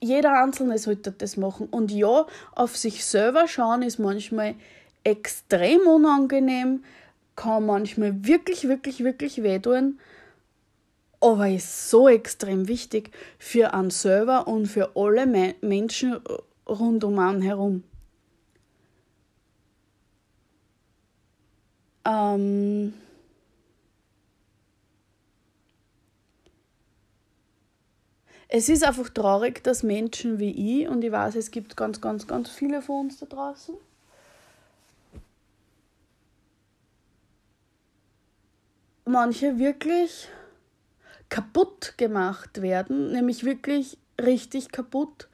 Jeder 0.01 0.43
Einzelne 0.43 0.79
sollte 0.79 1.11
das 1.13 1.37
machen. 1.37 1.67
Und 1.71 1.91
ja, 1.91 2.27
auf 2.55 2.77
sich 2.77 3.05
selber 3.05 3.49
schauen 3.49 3.83
ist 3.83 3.99
manchmal 3.99 4.55
extrem 5.05 5.81
unangenehm. 5.87 6.85
kann 7.35 7.67
manchmal 7.67 8.27
wirklich, 8.27 8.69
wirklich, 8.69 9.05
wirklich 9.05 9.43
wehtun, 9.45 10.01
aber 11.21 11.49
ist 11.49 11.89
so 11.89 12.09
extrem 12.09 12.67
wichtig 12.69 13.11
für 13.39 13.75
einen 13.75 13.91
selber 13.91 14.49
und 14.49 14.67
für 14.67 14.97
alle 14.97 15.27
Me 15.27 15.55
Menschen 15.61 16.19
rund 16.67 17.05
um 17.05 17.19
einen 17.19 17.43
herum. 17.43 17.85
Ähm 22.05 22.95
es 28.49 28.69
ist 28.69 28.85
einfach 28.85 29.11
traurig, 29.11 29.63
dass 29.63 29.83
Menschen 29.83 30.39
wie 30.39 30.83
ich, 30.83 30.89
und 30.89 31.05
ich 31.05 31.13
weiß, 31.13 31.37
es 31.37 31.51
gibt 31.51 31.77
ganz, 31.77 32.01
ganz, 32.01 32.27
ganz 32.27 32.49
viele 32.49 32.81
von 32.81 33.07
uns 33.07 33.19
da 33.19 33.27
draußen, 33.27 33.75
manche 39.05 39.59
wirklich 39.59 40.29
kaputt 41.29 41.95
gemacht 41.99 42.63
werden, 42.63 43.13
nämlich 43.13 43.45
wirklich 43.45 43.99
richtig 44.21 44.73
kaputt 44.73 45.29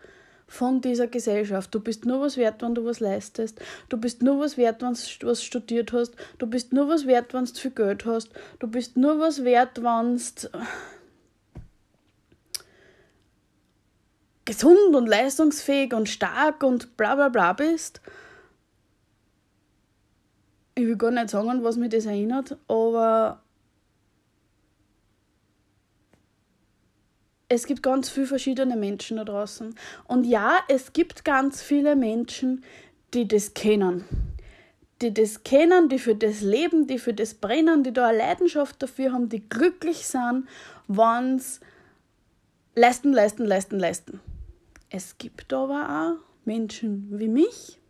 von 0.46 0.81
dieser 0.81 1.07
Gesellschaft. 1.07 1.74
Du 1.74 1.81
bist 1.81 2.05
nur 2.05 2.20
was 2.20 2.37
wert, 2.37 2.62
wenn 2.62 2.74
du 2.74 2.85
was 2.85 3.00
leistest. 3.00 3.61
Du 3.88 3.96
bist 3.96 4.22
nur 4.22 4.38
was 4.40 4.57
wert, 4.57 4.83
wenn 4.83 4.94
du 4.94 5.27
was 5.27 5.42
studiert 5.42 5.92
hast. 5.92 6.14
Du 6.38 6.46
bist 6.46 6.72
nur 6.72 6.88
was 6.88 7.07
wert, 7.07 7.33
wenn 7.35 7.44
du 7.44 7.53
viel 7.53 7.70
Geld 7.70 8.05
hast. 8.07 8.31
Du 8.59 8.68
bist 8.68 8.96
nur 8.96 9.18
was 9.18 9.42
wert, 9.44 9.83
wenn 9.83 10.16
du 10.16 10.48
gesund 14.45 14.95
und 14.95 15.07
leistungsfähig 15.07 15.95
und 15.95 16.09
stark 16.09 16.63
und 16.63 16.97
bla 16.97 17.15
bla 17.15 17.29
bla 17.29 17.53
bist. 17.53 18.01
Ich 20.75 20.85
will 20.85 20.97
gar 20.97 21.11
nicht 21.11 21.31
sagen, 21.31 21.63
was 21.63 21.77
mich 21.77 21.91
das 21.91 22.07
erinnert, 22.07 22.57
aber 22.69 23.41
es 27.49 27.67
gibt 27.67 27.83
ganz 27.83 28.09
viele 28.09 28.27
verschiedene 28.27 28.77
Menschen 28.77 29.19
da 29.19 29.25
draußen. 29.25 29.75
Und 30.09 30.25
ja, 30.25 30.59
es 30.69 30.93
gibt 30.93 31.25
ganz 31.25 31.63
viele 31.63 31.95
Menschen, 31.95 32.65
die 33.13 33.29
das 33.29 33.55
kennen. 33.55 34.05
Die 35.01 35.13
das 35.13 35.45
kennen, 35.45 35.89
die 35.89 35.99
für 35.99 36.15
das 36.15 36.41
leben, 36.41 36.87
die 36.87 36.99
für 36.99 37.15
das 37.15 37.35
brennen, 37.35 37.83
die 37.83 37.93
da 37.93 38.09
eine 38.09 38.19
Leidenschaft 38.19 38.83
dafür 38.83 39.13
haben, 39.13 39.29
die 39.29 39.49
glücklich 39.49 40.07
sind, 40.07 40.49
wenn 40.89 41.39
sie 41.39 41.61
leisten, 42.75 43.13
leisten, 43.13 43.45
leisten, 43.45 43.79
leisten. 43.79 44.21
Es 44.97 45.19
gibt 45.19 45.53
aber 45.53 45.89
auch 45.89 46.45
Menschen 46.45 47.19
wie 47.19 47.27
mich, 47.27 47.81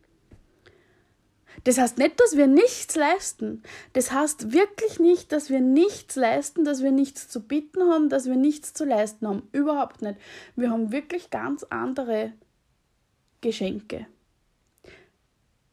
das 1.65 1.77
heißt 1.77 1.99
nicht, 1.99 2.19
dass 2.19 2.35
wir 2.35 2.47
nichts 2.47 2.97
leisten. 2.97 3.63
Das 3.93 4.11
heißt 4.11 4.53
wirklich 4.55 4.99
nicht, 4.99 5.31
dass 5.31 5.51
wir 5.51 5.61
nichts 5.61 6.17
leisten, 6.17 6.65
dass 6.65 6.83
wir 6.83 6.93
nichts 6.93 7.29
zu 7.29 7.43
bieten 7.43 7.83
haben, 7.83 8.09
dass 8.09 8.25
wir 8.25 8.37
nichts 8.37 8.73
zu 8.73 8.87
leisten 8.87 9.29
haben. 9.29 9.43
Überhaupt 9.53 10.01
nicht. 10.01 10.19
Wir 10.57 10.71
haben 10.71 10.93
wirklich 10.93 11.29
ganz 11.29 11.63
andere 11.65 12.33
Geschenke. 13.43 14.07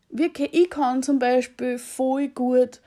Ich 0.10 0.70
kann 0.70 1.02
zum 1.02 1.18
Beispiel 1.18 1.80
voll 1.80 2.28
gut 2.28 2.82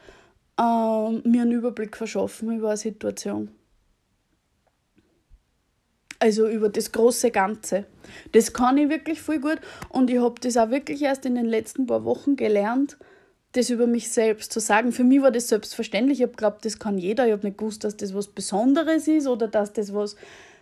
ähm, 0.61 1.23
mir 1.25 1.43
einen 1.43 1.53
Überblick 1.53 1.97
verschaffen 1.97 2.59
über 2.59 2.69
eine 2.69 2.77
Situation. 2.77 3.51
Also 6.19 6.49
über 6.49 6.69
das 6.69 6.93
große 6.93 7.31
Ganze. 7.31 7.87
Das 8.33 8.53
kann 8.53 8.79
ich 8.79 8.89
wirklich 8.89 9.21
voll 9.21 9.41
gut 9.41 9.61
und 9.89 10.11
ich 10.11 10.21
habe 10.21 10.41
das 10.41 10.57
auch 10.57 10.71
wirklich 10.71 11.03
erst 11.03 11.27
in 11.27 11.35
den 11.35 11.47
letzten 11.47 11.87
paar 11.87 12.05
Wochen 12.05 12.37
gelernt, 12.37 12.97
das 13.53 13.71
über 13.71 13.87
mich 13.87 14.11
selbst 14.11 14.53
zu 14.53 14.61
sagen. 14.61 14.93
Für 14.93 15.05
mich 15.05 15.23
war 15.23 15.31
das 15.31 15.49
selbstverständlich. 15.49 16.19
Ich 16.19 16.23
habe 16.23 16.33
geglaubt, 16.33 16.65
das 16.65 16.79
kann 16.79 16.99
jeder. 16.99 17.27
Ich 17.27 17.33
habe 17.33 17.47
nicht 17.47 17.59
gewusst, 17.59 17.85
dass 17.85 17.97
das 17.97 18.15
was 18.15 18.29
Besonderes 18.29 19.09
ist 19.09 19.27
oder 19.27 19.49
dass 19.49 19.73
das 19.73 19.95
was, 19.95 20.17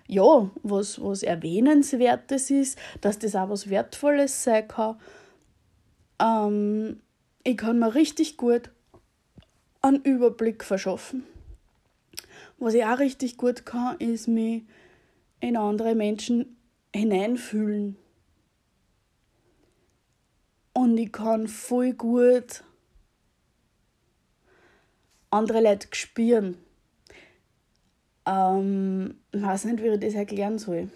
ja, 0.07 0.51
was, 0.63 1.03
was 1.03 1.23
Erwähnenswertes 1.23 2.51
ist, 2.51 2.79
dass 3.01 3.19
das 3.19 3.35
auch 3.35 3.49
was 3.49 3.71
Wertvolles 3.71 4.45
sein 4.45 4.69
kann. 4.69 4.97
Ähm, 6.21 7.01
ich 7.45 7.57
kann 7.57 7.79
mir 7.79 7.95
richtig 7.95 8.37
gut 8.37 8.71
einen 9.81 10.03
Überblick 10.03 10.65
verschaffen. 10.65 11.25
Was 12.59 12.75
ich 12.75 12.85
auch 12.85 12.99
richtig 12.99 13.37
gut 13.37 13.67
kann, 13.67 13.97
ist 13.99 14.29
mich 14.29 14.63
in 15.43 15.57
andere 15.57 15.95
Menschen 15.95 16.57
hineinfühlen. 16.95 17.97
Und 20.73 20.97
ich 20.97 21.13
kann 21.13 21.49
voll 21.49 21.93
gut 21.93 22.65
andere 25.31 25.61
Leute 25.61 25.89
spüren. 25.93 26.57
Ähm, 28.25 29.17
ich 29.33 29.43
weiß 29.43 29.65
nicht, 29.65 29.83
wie 29.83 29.89
ich 29.89 30.01
das 30.01 30.15
erklären 30.15 30.59
soll. 30.59 30.89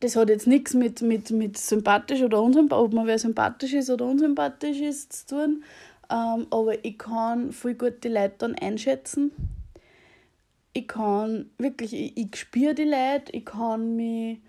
Das 0.00 0.16
hat 0.16 0.28
jetzt 0.28 0.46
nichts 0.46 0.74
mit, 0.74 1.02
mit, 1.02 1.30
mit 1.30 1.58
sympathisch 1.58 2.22
oder 2.22 2.40
unsympathisch, 2.40 2.84
ob 2.84 2.92
man 2.92 3.06
wer 3.06 3.18
sympathisch 3.18 3.72
ist 3.72 3.90
oder 3.90 4.04
unsympathisch 4.04 4.80
ist, 4.80 5.28
zu 5.28 5.34
tun. 5.34 5.64
Ähm, 6.10 6.46
aber 6.50 6.84
ich 6.84 6.98
kann 6.98 7.52
voll 7.52 7.74
gut 7.74 8.04
die 8.04 8.08
Leute 8.08 8.34
dann 8.38 8.54
einschätzen 8.54 9.32
ich 10.74 10.88
kann 10.88 11.50
wirklich, 11.56 11.94
ich, 11.94 12.16
ich 12.16 12.36
spüre 12.36 12.74
die 12.74 12.82
Leute, 12.82 13.32
ich 13.32 13.44
kann 13.44 13.96
mich 13.96 14.40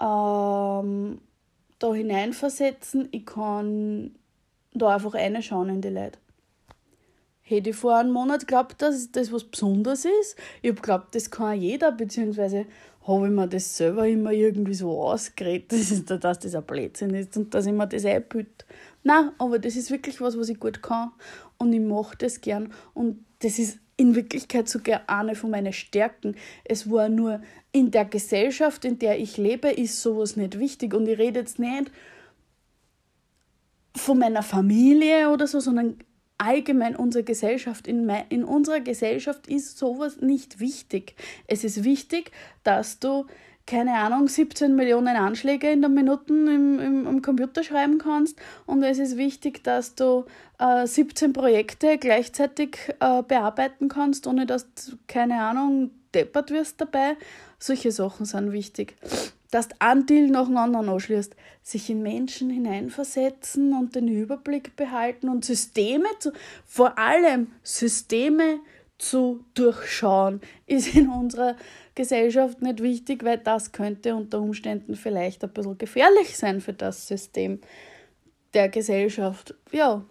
ähm, 0.00 1.20
da 1.78 1.94
hineinversetzen, 1.94 3.08
ich 3.12 3.26
kann 3.26 4.16
da 4.72 4.94
einfach 4.94 5.14
reinschauen 5.14 5.68
in 5.68 5.82
die 5.82 5.90
Leute. 5.90 6.18
Hätte 7.42 7.70
ich 7.70 7.76
vor 7.76 7.96
einem 7.96 8.12
Monat 8.12 8.40
geglaubt, 8.40 8.80
dass 8.80 9.12
das 9.12 9.32
was 9.32 9.44
Besonderes 9.44 10.04
ist. 10.04 10.36
Ich 10.62 10.70
habe 10.70 10.80
geglaubt, 10.80 11.14
das 11.14 11.30
kann 11.30 11.60
jeder, 11.60 11.92
beziehungsweise 11.92 12.64
habe 13.06 13.26
ich 13.26 13.32
mir 13.32 13.48
das 13.48 13.76
selber 13.76 14.06
immer 14.06 14.32
irgendwie 14.32 14.74
so 14.74 15.02
ausgeredet, 15.02 15.72
dass 16.08 16.38
das 16.38 16.54
ein 16.54 16.64
Blödsinn 16.64 17.14
ist 17.14 17.36
und 17.36 17.52
dass 17.52 17.66
ich 17.66 17.72
mir 17.72 17.86
das 17.86 18.04
einbüte. 18.04 18.64
Nein, 19.02 19.32
aber 19.38 19.58
das 19.58 19.76
ist 19.76 19.90
wirklich 19.90 20.20
was, 20.20 20.38
was 20.38 20.48
ich 20.48 20.60
gut 20.60 20.82
kann 20.82 21.10
und 21.58 21.72
ich 21.72 21.80
mache 21.80 22.16
das 22.16 22.40
gern 22.40 22.72
und 22.94 23.24
das 23.40 23.58
ist 23.58 23.78
in 24.00 24.14
Wirklichkeit 24.14 24.66
sogar 24.66 25.02
eine 25.08 25.34
von 25.34 25.50
meinen 25.50 25.74
Stärken. 25.74 26.34
Es 26.64 26.90
war 26.90 27.10
nur 27.10 27.42
in 27.70 27.90
der 27.90 28.06
Gesellschaft, 28.06 28.86
in 28.86 28.98
der 28.98 29.18
ich 29.18 29.36
lebe, 29.36 29.68
ist 29.68 30.00
sowas 30.00 30.36
nicht 30.36 30.58
wichtig. 30.58 30.94
Und 30.94 31.06
ich 31.06 31.18
rede 31.18 31.40
jetzt 31.40 31.58
nicht 31.58 31.92
von 33.94 34.18
meiner 34.18 34.42
Familie 34.42 35.28
oder 35.28 35.46
so, 35.46 35.60
sondern 35.60 35.98
allgemein 36.38 36.96
unsere 36.96 37.24
Gesellschaft. 37.24 37.86
In, 37.86 38.08
in 38.30 38.42
unserer 38.42 38.80
Gesellschaft 38.80 39.46
ist 39.48 39.76
sowas 39.76 40.22
nicht 40.22 40.60
wichtig. 40.60 41.14
Es 41.46 41.62
ist 41.62 41.84
wichtig, 41.84 42.32
dass 42.62 43.00
du 43.00 43.26
keine 43.70 43.94
Ahnung, 43.94 44.26
17 44.26 44.74
Millionen 44.74 45.16
Anschläge 45.16 45.70
in 45.70 45.80
der 45.80 45.90
Minute 45.90 46.24
im, 46.28 46.80
im, 46.80 47.06
im 47.06 47.22
Computer 47.22 47.62
schreiben 47.62 47.98
kannst. 47.98 48.36
Und 48.66 48.82
es 48.82 48.98
ist 48.98 49.16
wichtig, 49.16 49.62
dass 49.62 49.94
du 49.94 50.24
äh, 50.58 50.88
17 50.88 51.32
Projekte 51.32 51.96
gleichzeitig 51.96 52.78
äh, 52.98 53.22
bearbeiten 53.22 53.88
kannst, 53.88 54.26
ohne 54.26 54.44
dass 54.44 54.66
du, 54.74 54.96
keine 55.06 55.40
Ahnung, 55.40 55.92
deppert 56.14 56.50
wirst 56.50 56.80
dabei. 56.80 57.16
Solche 57.60 57.92
Sachen 57.92 58.26
sind 58.26 58.50
wichtig. 58.50 58.96
Dass 59.52 59.68
du 59.68 59.76
einen 59.78 60.04
Deal 60.04 60.26
nach 60.26 60.46
dem 60.46 60.56
anderen 60.56 60.88
anschließt, 60.88 61.36
sich 61.62 61.90
in 61.90 62.02
Menschen 62.02 62.50
hineinversetzen 62.50 63.72
und 63.72 63.94
den 63.94 64.08
Überblick 64.08 64.74
behalten 64.74 65.28
und 65.28 65.44
Systeme 65.44 66.08
zu, 66.18 66.32
vor 66.66 66.98
allem 66.98 67.52
Systeme 67.62 68.58
zu 69.00 69.44
durchschauen, 69.54 70.40
ist 70.66 70.94
in 70.94 71.08
unserer 71.08 71.56
Gesellschaft 71.94 72.60
nicht 72.60 72.82
wichtig, 72.82 73.24
weil 73.24 73.38
das 73.38 73.72
könnte 73.72 74.14
unter 74.14 74.40
Umständen 74.40 74.94
vielleicht 74.94 75.42
ein 75.42 75.52
bisschen 75.52 75.78
gefährlich 75.78 76.36
sein 76.36 76.60
für 76.60 76.74
das 76.74 77.08
System 77.08 77.60
der 78.52 78.68
Gesellschaft. 78.68 79.54
Ja, 79.72 80.04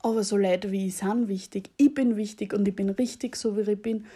aber 0.00 0.22
so 0.22 0.36
Leute 0.36 0.70
wie 0.70 0.88
ich 0.88 0.96
sind 0.96 1.28
wichtig. 1.28 1.70
Ich 1.76 1.94
bin 1.94 2.16
wichtig 2.16 2.52
und 2.52 2.68
ich 2.68 2.76
bin 2.76 2.90
richtig 2.90 3.36
so, 3.36 3.56
wie 3.56 3.70
ich 3.70 3.80
bin. 3.80 4.06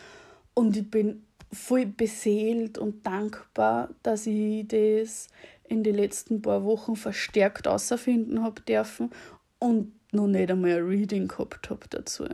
Und 0.52 0.76
ich 0.76 0.90
bin 0.90 1.24
voll 1.52 1.86
beseelt 1.86 2.76
und 2.76 3.06
dankbar, 3.06 3.90
dass 4.02 4.26
ich 4.26 4.66
das 4.68 5.28
in 5.68 5.82
den 5.82 5.94
letzten 5.94 6.42
paar 6.42 6.64
Wochen 6.64 6.96
verstärkt 6.96 7.68
außerfinden 7.68 8.42
habe 8.42 8.60
dürfen 8.62 9.10
und 9.58 9.92
noch 10.12 10.26
nicht 10.26 10.50
einmal 10.50 10.72
ein 10.72 10.86
Reading 10.86 11.28
gehabt 11.28 11.70
habe 11.70 11.86
dazu. 11.88 12.26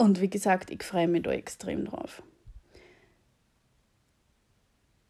Und 0.00 0.22
wie 0.22 0.30
gesagt, 0.30 0.70
ich 0.70 0.82
freue 0.82 1.08
mich 1.08 1.24
da 1.24 1.30
extrem 1.30 1.84
drauf. 1.84 2.22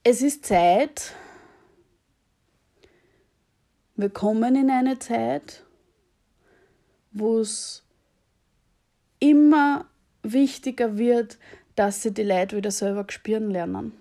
Es 0.03 0.21
ist 0.21 0.45
Zeit, 0.45 1.15
wir 3.95 4.11
kommen 4.11 4.57
in 4.57 4.69
eine 4.69 4.99
Zeit, 4.99 5.65
wo 7.13 7.39
es 7.39 7.85
immer 9.21 9.89
wichtiger 10.25 10.99
wird, 10.99 11.39
dass 11.77 12.03
sie 12.03 12.13
die 12.13 12.25
Leute 12.25 12.57
wieder 12.57 12.73
selber 12.73 13.07
spüren 13.11 13.49
lernen. 13.49 13.93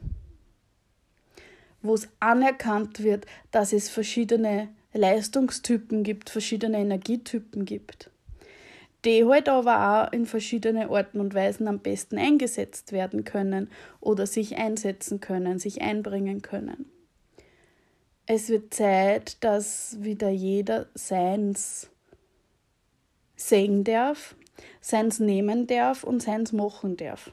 Wo 1.84 1.94
es 1.94 2.10
anerkannt 2.20 3.04
wird, 3.04 3.28
dass 3.52 3.74
es 3.74 3.90
verschiedene 3.90 4.70
Leistungstypen 4.94 6.02
gibt, 6.02 6.32
verschiedene 6.32 6.80
Energietypen 6.80 7.66
gibt, 7.66 8.09
die 9.06 9.26
halt 9.26 9.48
aber 9.48 10.08
auch 10.08 10.14
in 10.14 10.26
verschiedene 10.26 10.90
Arten 10.90 11.20
und 11.20 11.34
Weisen 11.34 11.68
am 11.68 11.80
besten 11.80 12.18
eingesetzt 12.18 12.92
werden 12.92 13.24
können 13.24 13.70
oder 14.02 14.26
sich 14.28 14.58
einsetzen 14.58 15.20
können, 15.20 15.60
sich 15.60 15.82
einbringen 15.82 16.42
können. 16.42 16.86
Es 18.26 18.50
wird 18.50 18.74
Zeit, 18.74 19.44
dass 19.44 19.98
wieder 20.02 20.30
jeder 20.30 20.88
seins 20.94 21.90
sehen 23.36 23.84
darf, 23.84 24.36
seins 24.82 25.20
nehmen 25.20 25.66
darf 25.66 26.04
und 26.04 26.22
seins 26.22 26.52
machen 26.52 26.98
darf. 26.98 27.32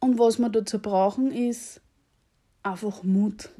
Und 0.00 0.18
was 0.18 0.38
wir 0.38 0.48
dazu 0.48 0.80
brauchen, 0.80 1.30
ist 1.30 1.80
einfach 2.62 3.02
Mut. 3.02 3.50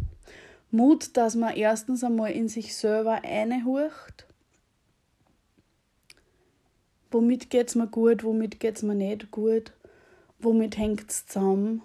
Mut, 0.71 1.17
dass 1.17 1.35
man 1.35 1.55
erstens 1.55 2.03
einmal 2.03 2.33
in 2.33 2.49
sich 2.49 2.77
selber 2.77 3.23
einhurcht. 3.23 4.27
Womit 7.13 7.51
geht 7.51 7.69
es 7.69 7.75
mir 7.75 7.87
gut, 7.87 8.25
womit 8.25 8.59
geht 8.59 8.77
es 8.77 8.83
mir 8.83 8.95
nicht 8.95 9.31
gut, 9.31 9.73
womit 10.39 10.79
hängt 10.79 11.11
es 11.11 11.27
zusammen. 11.27 11.83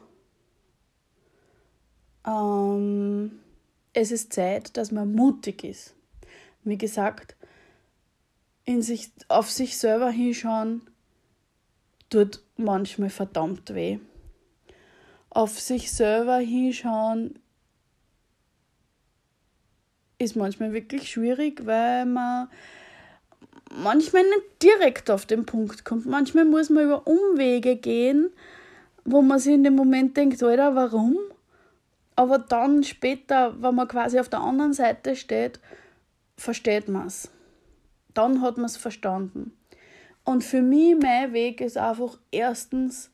Ähm, 2.25 3.39
es 3.93 4.11
ist 4.11 4.31
Zeit, 4.31 4.77
dass 4.77 4.91
man 4.91 5.13
mutig 5.13 5.63
ist. 5.65 5.93
Wie 6.63 6.77
gesagt, 6.77 7.35
in 8.63 8.81
sich, 8.81 9.11
auf 9.27 9.51
sich 9.51 9.77
selber 9.77 10.09
hinschauen, 10.09 10.81
tut 12.09 12.41
manchmal 12.55 13.09
verdammt 13.09 13.73
weh. 13.73 13.99
Auf 15.29 15.59
sich 15.59 15.91
selber 15.91 16.37
hinschauen 16.37 17.39
ist 20.19 20.35
manchmal 20.35 20.73
wirklich 20.73 21.11
schwierig, 21.11 21.65
weil 21.65 22.05
man 22.05 22.49
manchmal 23.75 24.23
nicht 24.23 24.63
direkt 24.63 25.09
auf 25.09 25.25
den 25.25 25.45
Punkt 25.45 25.85
kommt. 25.85 26.05
Manchmal 26.05 26.45
muss 26.45 26.69
man 26.69 26.85
über 26.85 27.07
Umwege 27.07 27.75
gehen, 27.75 28.31
wo 29.05 29.21
man 29.21 29.39
sich 29.39 29.53
in 29.53 29.63
dem 29.63 29.75
Moment 29.75 30.17
denkt, 30.17 30.41
Alter, 30.43 30.75
warum? 30.75 31.17
Aber 32.15 32.39
dann 32.39 32.83
später, 32.83 33.61
wenn 33.61 33.75
man 33.75 33.87
quasi 33.87 34.19
auf 34.19 34.29
der 34.29 34.41
anderen 34.41 34.73
Seite 34.73 35.15
steht, 35.15 35.59
versteht 36.35 36.87
man 36.87 37.07
es. 37.07 37.29
Dann 38.13 38.41
hat 38.41 38.57
man 38.57 38.65
es 38.65 38.77
verstanden. 38.77 39.53
Und 40.23 40.43
für 40.43 40.61
mich, 40.61 40.95
mein 40.99 41.31
Weg 41.33 41.61
ist 41.61 41.77
einfach 41.77 42.17
erstens, 42.31 43.11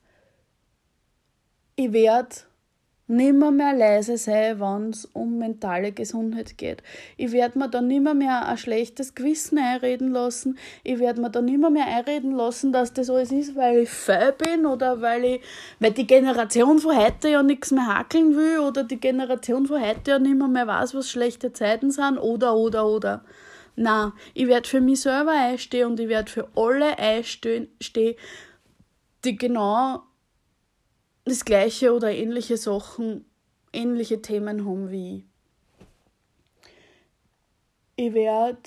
ich 1.76 1.92
werde 1.92 2.36
nimmer 3.08 3.52
mehr 3.52 3.74
leise 3.74 4.18
sein, 4.18 4.60
wenn 4.60 4.92
es 4.92 5.06
um 5.06 5.38
mentale 5.38 5.92
Gesundheit 5.92 6.58
geht. 6.58 6.82
Ich 7.18 7.32
werde 7.34 7.60
mir 7.60 7.70
dann 7.70 7.88
nimmer 7.88 8.14
mehr 8.14 8.48
ein 8.48 8.58
schlechtes 8.58 9.14
Gewissen 9.14 9.58
einreden 9.58 10.12
lassen. 10.12 10.58
Ich 10.84 11.00
werde 11.00 11.22
mir 11.22 11.30
dann 11.30 11.46
nimmer 11.46 11.70
mehr 11.70 11.88
einreden 11.88 12.32
lassen, 12.32 12.72
dass 12.72 12.94
das 12.94 13.10
alles 13.10 13.32
ist, 13.32 13.56
weil 13.56 13.80
ich 13.80 13.90
faul 13.90 14.34
bin 14.38 14.66
oder 14.66 15.02
weil 15.02 15.26
ich, 15.26 15.42
weil 15.80 15.92
die 15.92 16.08
Generation 16.08 16.80
von 16.80 16.96
heute 16.96 17.30
ja 17.30 17.44
nichts 17.44 17.72
mehr 17.72 17.88
hakeln 17.88 18.36
will 18.36 18.60
oder 18.60 18.84
die 18.84 19.00
Generation 19.00 19.66
von 19.66 19.82
heute 19.82 20.12
ja 20.12 20.20
nimmer 20.20 20.48
mehr 20.48 20.68
weiß, 20.68 20.96
was 20.96 21.10
schlechte 21.10 21.52
Zeiten 21.52 21.92
sind 21.92 22.18
oder, 22.18 22.56
oder, 22.56 22.88
oder. 22.88 23.26
Na, 23.76 24.14
ich 24.34 24.48
werde 24.48 24.70
für 24.70 24.82
mich 24.82 25.02
selber 25.02 25.32
einstehen 25.32 25.88
und 25.88 26.00
ich 26.00 26.08
werde 26.08 26.32
für 26.32 26.48
alle 26.56 26.98
einstehen, 26.98 27.68
die 29.26 29.36
genau 29.36 30.04
das 31.26 31.46
gleiche 31.46 31.94
oder 31.94 32.12
ähnliche 32.12 32.58
Sachen, 32.58 33.26
ähnliche 33.72 34.22
Themen 34.22 34.66
haben 34.66 34.92
wie 34.92 35.18
ich. 35.18 35.24
Ich 37.96 38.14
werde 38.14 38.58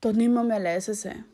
da 0.00 0.12
nimmer 0.12 0.44
mehr 0.44 0.60
leise 0.60 0.94
sein. 0.94 1.24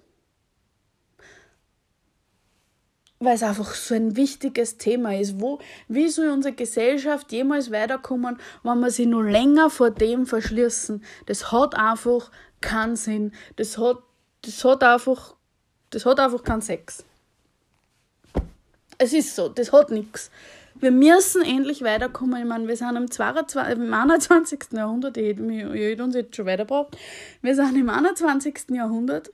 Weil 3.21 3.37
es 3.37 3.43
einfach 3.43 3.75
so 3.75 3.95
ein 3.95 4.17
wichtiges 4.17 4.77
Thema 4.77 5.19
ist. 5.19 5.41
Wo, 5.41 5.59
wie 5.89 6.09
soll 6.09 6.29
unsere 6.29 6.55
Gesellschaft 6.55 7.31
jemals 7.33 7.71
weiterkommen, 7.71 8.39
wenn 8.63 8.81
wir 8.81 8.91
sie 8.91 9.07
nur 9.07 9.25
länger 9.25 9.71
vor 9.71 9.91
dem 9.91 10.27
verschließen? 10.27 11.03
Das 11.27 11.53
hat 11.53 11.75
einfach 11.75 12.31
keinen 12.61 12.97
Sinn. 12.97 13.33
Das 13.57 13.79
hat, 13.79 14.03
das 14.43 14.65
hat 14.65 14.83
einfach, 14.83 15.37
das 15.91 16.05
hat 16.05 16.19
einfach 16.21 16.43
keinen 16.43 16.63
Sex. 16.63 17.05
Es 18.99 19.13
ist 19.13 19.35
so, 19.35 19.49
das 19.49 19.73
hat 19.73 19.91
nichts. 19.91 20.31
Wir 20.77 20.91
müssen 20.91 21.43
endlich 21.43 21.83
weiterkommen. 21.83 22.43
Ich 22.43 22.49
meine, 22.49 22.67
wir 22.67 22.77
sind 22.77 22.97
im, 22.97 23.11
22, 23.11 23.79
im 23.79 23.95
21. 23.95 24.61
Jahrhundert, 24.73 25.17
ich 25.17 25.37
hätte 25.39 26.05
uns 26.05 26.15
jetzt 26.15 26.35
schon 26.35 26.47
weitergebracht. 26.47 26.97
Wir 27.43 27.55
sind 27.55 27.77
im 27.77 27.89
21. 27.89 28.71
Jahrhundert. 28.71 29.33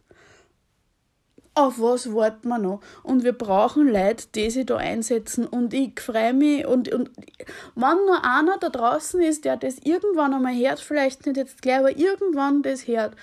Auf 1.55 1.81
was 1.81 2.15
warten 2.15 2.49
wir 2.49 2.59
noch? 2.59 2.81
Und 3.03 3.25
wir 3.25 3.33
brauchen 3.33 3.89
Leute, 3.89 4.27
die 4.35 4.51
sich 4.51 4.67
da 4.67 4.77
einsetzen. 4.77 5.47
Und 5.47 5.75
ich 5.75 5.99
freue 5.99 6.33
mich. 6.33 6.67
Und, 6.67 6.93
und 6.93 7.11
wenn 7.75 8.07
nur 8.07 8.25
einer 8.25 8.59
da 8.59 8.69
draußen 8.69 9.21
ist, 9.21 9.45
der 9.45 9.57
das 9.57 9.79
irgendwann 9.83 10.35
einmal 10.35 10.55
hört, 10.55 10.81
vielleicht 10.81 11.27
nicht 11.27 11.37
jetzt 11.37 11.63
gleich, 11.63 11.79
aber 11.79 11.97
irgendwann 11.97 12.63
das 12.63 12.87
hört, 12.87 13.17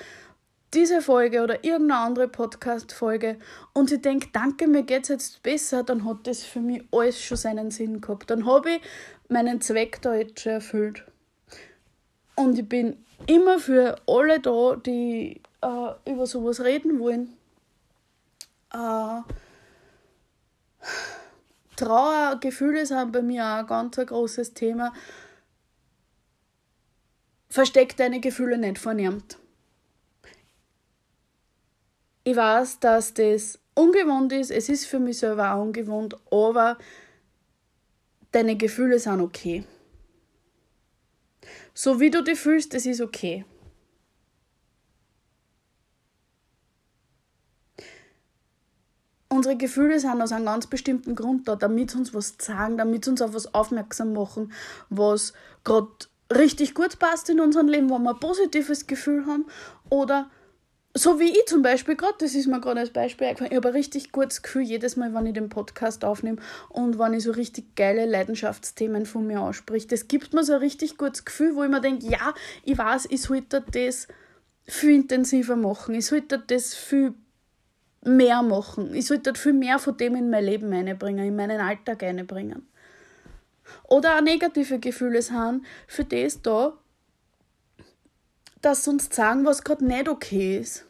diese 0.73 1.01
Folge 1.01 1.41
oder 1.41 1.63
irgendeine 1.63 2.01
andere 2.01 2.27
Podcast-Folge 2.27 3.37
und 3.73 3.91
ich 3.91 4.01
denke, 4.01 4.29
danke, 4.33 4.67
mir 4.67 4.83
geht 4.83 5.03
es 5.03 5.09
jetzt 5.09 5.43
besser, 5.43 5.83
dann 5.83 6.05
hat 6.05 6.27
das 6.27 6.43
für 6.43 6.59
mich 6.59 6.83
alles 6.91 7.21
schon 7.21 7.37
seinen 7.37 7.71
Sinn 7.71 8.01
gehabt. 8.01 8.29
Dann 8.29 8.45
habe 8.45 8.71
ich 8.71 8.81
meinen 9.29 9.61
Zweck 9.61 10.01
da 10.01 10.15
jetzt 10.15 10.41
schon 10.41 10.53
erfüllt. 10.53 11.03
Und 12.35 12.59
ich 12.59 12.67
bin 12.67 13.03
immer 13.27 13.59
für 13.59 13.95
alle 14.07 14.39
da, 14.39 14.75
die 14.75 15.41
äh, 15.61 16.11
über 16.11 16.25
sowas 16.25 16.61
reden 16.61 16.99
wollen. 16.99 17.35
Äh, 18.73 19.21
Trauer, 21.75 22.39
Gefühle 22.39 22.85
sind 22.85 23.11
bei 23.11 23.21
mir 23.21 23.43
auch 23.45 23.59
ein 23.59 23.67
ganz 23.67 23.95
großes 23.95 24.53
Thema. 24.53 24.93
Versteck 27.49 27.95
deine 27.95 28.19
Gefühle 28.19 28.57
nicht 28.57 28.77
vernehmt. 28.77 29.37
Ich 32.27 32.35
weiß, 32.35 32.81
dass 32.81 33.13
das 33.13 33.57
ungewohnt 33.73 34.33
ist. 34.33 34.51
Es 34.51 34.67
ist 34.67 34.85
für 34.85 34.99
mich 34.99 35.19
selber 35.19 35.53
auch 35.53 35.61
ungewohnt, 35.61 36.17
aber 36.29 36.77
deine 38.33 38.57
Gefühle 38.57 38.99
sind 38.99 39.21
okay. 39.21 39.63
So 41.73 42.01
wie 42.01 42.09
du 42.09 42.21
dich 42.21 42.37
fühlst, 42.37 42.73
es 42.73 42.85
ist 42.85 42.99
okay. 42.99 43.45
Unsere 49.29 49.55
Gefühle 49.55 49.97
sind 50.01 50.21
aus 50.21 50.33
einem 50.33 50.47
ganz 50.47 50.67
bestimmten 50.67 51.15
Grund 51.15 51.47
da, 51.47 51.55
damit 51.55 51.91
sie 51.91 51.97
uns 51.99 52.13
was 52.13 52.35
sagen, 52.41 52.77
damit 52.77 53.05
sie 53.05 53.11
uns 53.11 53.21
auf 53.21 53.33
was 53.35 53.53
aufmerksam 53.53 54.11
machen, 54.11 54.51
was 54.89 55.31
gerade 55.63 55.87
richtig 56.29 56.73
gut 56.73 56.99
passt 56.99 57.29
in 57.29 57.39
unserem 57.39 57.69
Leben, 57.69 57.89
wo 57.89 57.97
wir 57.97 58.09
ein 58.09 58.19
positives 58.19 58.85
Gefühl 58.85 59.25
haben 59.25 59.45
oder 59.89 60.29
so 60.97 61.19
wie 61.19 61.29
ich 61.29 61.45
zum 61.47 61.61
Beispiel 61.61 61.95
gerade, 61.95 62.15
das 62.19 62.33
ist 62.33 62.47
mir 62.47 62.59
gerade 62.61 62.79
als 62.79 62.91
Beispiel 62.91 63.27
eingefallen, 63.27 63.51
ich 63.51 63.57
habe 63.57 63.69
ein 63.69 63.73
richtig 63.73 64.11
gutes 64.11 64.41
Gefühl 64.41 64.63
jedes 64.63 64.95
Mal, 64.95 65.13
wenn 65.13 65.25
ich 65.25 65.33
den 65.33 65.49
Podcast 65.49 66.05
aufnehme 66.05 66.37
und 66.69 66.97
wenn 66.97 67.13
ich 67.13 67.23
so 67.23 67.31
richtig 67.31 67.75
geile 67.75 68.05
Leidenschaftsthemen 68.05 69.05
von 69.05 69.27
mir 69.27 69.41
ausspreche. 69.41 69.87
Das 69.87 70.07
gibt 70.07 70.33
mir 70.33 70.43
so 70.43 70.53
ein 70.53 70.59
richtig 70.59 70.97
gutes 70.97 71.25
Gefühl, 71.25 71.55
wo 71.55 71.63
ich 71.63 71.69
mir 71.69 71.81
denke, 71.81 72.07
ja, 72.07 72.33
ich 72.63 72.77
weiß, 72.77 73.07
ich 73.09 73.21
sollte 73.21 73.63
das 73.71 74.07
viel 74.65 74.95
intensiver 74.95 75.55
machen, 75.55 75.95
ich 75.95 76.05
sollte 76.05 76.39
das 76.39 76.73
viel 76.73 77.13
mehr 78.03 78.41
machen, 78.41 78.93
ich 78.93 79.05
sollte 79.05 79.35
viel 79.35 79.53
mehr 79.53 79.79
von 79.79 79.97
dem 79.97 80.15
in 80.15 80.29
mein 80.29 80.45
Leben 80.45 80.71
einbringen, 80.71 81.27
in 81.27 81.35
meinen 81.35 81.59
Alltag 81.59 82.03
einbringen. 82.03 82.67
Oder 83.83 84.17
auch 84.17 84.21
negative 84.21 84.79
Gefühle 84.79 85.21
sind 85.21 85.65
für 85.87 86.05
das 86.05 86.41
da, 86.41 86.73
dass 88.61 88.83
sie 88.83 88.89
uns 88.89 89.13
sagen, 89.13 89.45
was 89.45 89.63
gerade 89.63 89.85
nicht 89.85 90.09
okay 90.09 90.59
ist. 90.59 90.86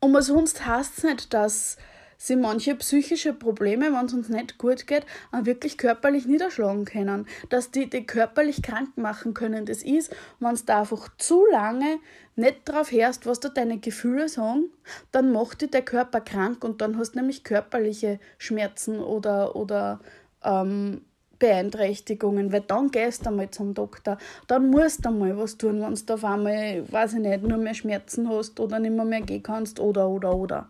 Und 0.00 0.20
sonst 0.20 0.66
heißt 0.66 0.98
es 0.98 1.04
nicht, 1.04 1.32
dass 1.32 1.76
sie 2.22 2.36
manche 2.36 2.74
psychische 2.76 3.32
Probleme, 3.32 3.92
wenn 3.92 4.06
es 4.06 4.12
uns 4.12 4.28
nicht 4.28 4.58
gut 4.58 4.86
geht, 4.86 5.04
auch 5.32 5.44
wirklich 5.44 5.76
körperlich 5.76 6.26
niederschlagen 6.26 6.84
können. 6.84 7.26
Dass 7.50 7.70
die, 7.70 7.90
die 7.90 8.06
körperlich 8.06 8.62
krank 8.62 8.96
machen 8.96 9.34
können. 9.34 9.66
Das 9.66 9.82
ist, 9.82 10.14
wenn 10.38 10.54
du 10.54 10.74
einfach 10.74 11.08
zu 11.18 11.44
lange 11.50 11.98
nicht 12.36 12.68
darauf 12.68 12.92
hörst, 12.92 13.26
was 13.26 13.40
da 13.40 13.48
deine 13.48 13.78
Gefühle 13.78 14.28
sagen, 14.28 14.70
dann 15.10 15.32
macht 15.32 15.62
dich 15.62 15.70
der 15.70 15.82
Körper 15.82 16.20
krank 16.20 16.64
und 16.64 16.80
dann 16.80 16.96
hast 16.96 17.12
du 17.12 17.18
nämlich 17.18 17.44
körperliche 17.44 18.20
Schmerzen 18.38 19.00
oder, 19.00 19.56
oder 19.56 20.00
ähm, 20.44 21.02
Beeinträchtigungen, 21.42 22.52
weil 22.52 22.60
dann 22.60 22.92
gehst 22.92 23.26
du 23.26 23.30
einmal 23.30 23.50
zum 23.50 23.74
Doktor, 23.74 24.16
dann 24.46 24.70
musst 24.70 25.04
du 25.04 25.08
einmal 25.08 25.36
was 25.36 25.58
tun, 25.58 25.82
wenn 25.82 25.92
du 25.92 26.14
auf 26.14 26.24
einmal, 26.24 26.84
weiß 26.88 27.14
ich 27.14 27.18
nicht, 27.18 27.42
nur 27.42 27.58
mehr 27.58 27.74
Schmerzen 27.74 28.28
hast 28.28 28.60
oder 28.60 28.78
nicht 28.78 28.94
mehr, 28.94 29.04
mehr 29.04 29.22
gehen 29.22 29.42
kannst 29.42 29.80
oder, 29.80 30.08
oder, 30.08 30.36
oder. 30.36 30.68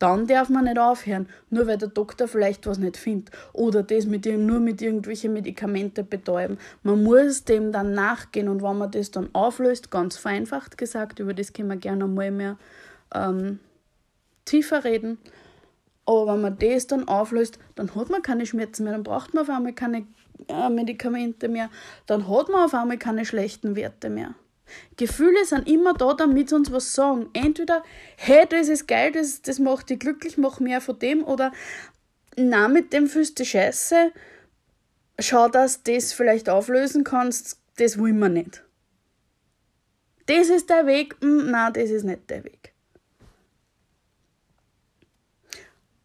Dann 0.00 0.26
darf 0.26 0.48
man 0.48 0.64
nicht 0.64 0.80
aufhören, 0.80 1.28
nur 1.48 1.68
weil 1.68 1.78
der 1.78 1.90
Doktor 1.90 2.26
vielleicht 2.26 2.66
was 2.66 2.78
nicht 2.78 2.96
findet. 2.96 3.32
Oder 3.52 3.84
das 3.84 4.06
mit, 4.06 4.26
nur 4.26 4.58
mit 4.58 4.82
irgendwelchen 4.82 5.32
Medikamenten 5.32 6.08
betäuben. 6.08 6.58
Man 6.82 7.04
muss 7.04 7.44
dem 7.44 7.70
dann 7.70 7.94
nachgehen 7.94 8.48
und 8.48 8.64
wenn 8.64 8.78
man 8.78 8.90
das 8.90 9.12
dann 9.12 9.32
auflöst, 9.32 9.92
ganz 9.92 10.16
vereinfacht 10.16 10.76
gesagt, 10.76 11.20
über 11.20 11.34
das 11.34 11.52
können 11.52 11.68
wir 11.68 11.76
gerne 11.76 12.08
mal 12.08 12.32
mehr 12.32 12.56
ähm, 13.14 13.60
tiefer 14.44 14.82
reden. 14.82 15.18
Aber 16.10 16.26
wenn 16.32 16.40
man 16.40 16.58
das 16.58 16.88
dann 16.88 17.06
auflöst, 17.06 17.60
dann 17.76 17.94
hat 17.94 18.10
man 18.10 18.20
keine 18.20 18.44
Schmerzen 18.44 18.82
mehr, 18.82 18.94
dann 18.94 19.04
braucht 19.04 19.32
man 19.32 19.44
auf 19.44 19.48
einmal 19.48 19.74
keine 19.74 20.08
äh, 20.48 20.68
Medikamente 20.68 21.48
mehr, 21.48 21.70
dann 22.06 22.28
hat 22.28 22.48
man 22.48 22.64
auf 22.64 22.74
einmal 22.74 22.98
keine 22.98 23.24
schlechten 23.24 23.76
Werte 23.76 24.10
mehr. 24.10 24.34
Gefühle 24.96 25.44
sind 25.44 25.68
immer 25.68 25.94
da, 25.94 26.14
damit 26.14 26.48
sie 26.48 26.56
uns 26.56 26.72
was 26.72 26.96
sagen. 26.96 27.28
Entweder, 27.32 27.84
hey, 28.16 28.44
das 28.48 28.68
ist 28.68 28.88
geil, 28.88 29.12
das, 29.12 29.42
das 29.42 29.60
macht 29.60 29.88
dich 29.88 30.00
glücklich, 30.00 30.36
mach 30.36 30.58
mehr 30.58 30.80
von 30.80 30.98
dem, 30.98 31.22
oder 31.22 31.52
na, 32.36 32.66
mit 32.66 32.92
dem 32.92 33.06
fühlst 33.06 33.38
du 33.38 33.44
scheiße, 33.44 34.10
schau, 35.20 35.48
dass 35.48 35.84
du 35.84 35.94
das 35.94 36.12
vielleicht 36.12 36.48
auflösen 36.48 37.04
kannst, 37.04 37.60
das 37.76 38.00
wollen 38.00 38.18
wir 38.18 38.28
nicht. 38.28 38.64
Das 40.26 40.48
ist 40.48 40.70
der 40.70 40.86
Weg, 40.86 41.14
hm, 41.20 41.52
na, 41.52 41.70
das 41.70 41.90
ist 41.90 42.02
nicht 42.02 42.28
der 42.30 42.42
Weg. 42.42 42.69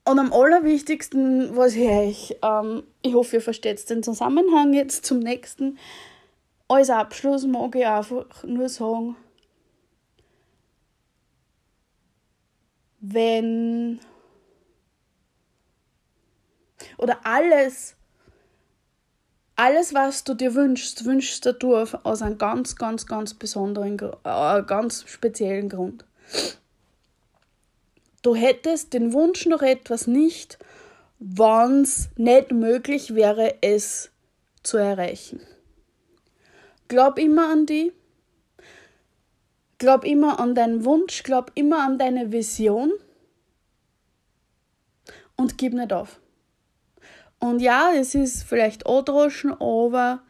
Und 0.07 0.19
am 0.19 0.31
allerwichtigsten, 0.31 1.55
was 1.57 1.73
ich 1.75 1.89
euch, 1.89 2.37
ähm, 2.43 2.83
ich 3.01 3.15
hoffe, 3.15 3.37
ihr 3.37 3.41
versteht 3.41 3.89
den 3.89 4.03
Zusammenhang 4.03 4.73
jetzt 4.73 5.03
zum 5.03 5.19
nächsten, 5.19 5.79
als 6.67 6.91
Abschluss 6.91 7.45
mag 7.45 7.75
ich 7.75 7.85
einfach 7.85 8.43
nur 8.43 8.69
sagen, 8.69 9.15
wenn 12.99 13.99
oder 16.97 17.19
alles, 17.23 17.95
alles, 19.55 19.93
was 19.93 20.23
du 20.23 20.33
dir 20.33 20.53
wünschst, 20.53 21.05
wünschst 21.05 21.45
du 21.59 21.75
aus 21.75 22.21
einem 22.21 22.37
ganz, 22.37 22.75
ganz, 22.75 23.05
ganz 23.05 23.33
besonderen, 23.33 23.97
äh, 24.23 24.63
ganz 24.63 25.03
speziellen 25.07 25.69
Grund. 25.69 26.05
Du 28.26 28.34
hättest 28.34 28.93
den 28.93 29.13
Wunsch 29.13 29.45
noch 29.45 29.61
etwas 29.61 30.07
nicht, 30.07 30.57
wann 31.19 31.84
es 31.84 32.09
nicht 32.15 32.51
möglich 32.51 33.13
wäre, 33.13 33.61
es 33.61 34.09
zu 34.63 34.78
erreichen. 34.78 35.41
Glaub 36.88 37.19
immer 37.19 37.51
an 37.51 37.67
die. 37.67 37.93
Glaub 39.78 40.03
immer 40.03 40.39
an 40.39 40.55
deinen 40.55 40.86
Wunsch, 40.86 41.21
glaub 41.21 41.51
immer 41.53 41.84
an 41.84 41.99
deine 41.99 42.32
Vision 42.32 42.93
und 45.36 45.59
gib 45.59 45.73
nicht 45.73 45.93
auf. 45.93 46.19
Und 47.38 47.59
ja, 47.59 47.91
es 47.95 48.15
ist 48.15 48.41
vielleicht 48.41 48.88
androschen, 48.88 49.51
aber 49.51 50.23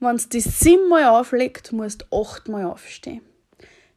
wenn 0.00 0.16
es 0.16 0.30
die 0.30 0.40
siebenmal 0.40 1.04
auflegt, 1.04 1.72
musst 1.72 2.06
du 2.10 2.22
achtmal 2.22 2.64
aufstehen. 2.64 3.31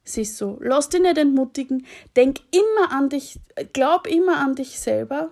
Es 0.06 0.18
ist 0.18 0.38
so. 0.38 0.58
Lass 0.62 0.89
dich 0.89 1.01
nicht 1.01 1.18
entmutigen. 1.18 1.86
Denk 2.16 2.41
immer 2.51 2.91
an 2.91 3.10
dich, 3.10 3.39
glaub 3.74 4.08
immer 4.08 4.38
an 4.38 4.56
dich 4.56 4.80
selber. 4.80 5.32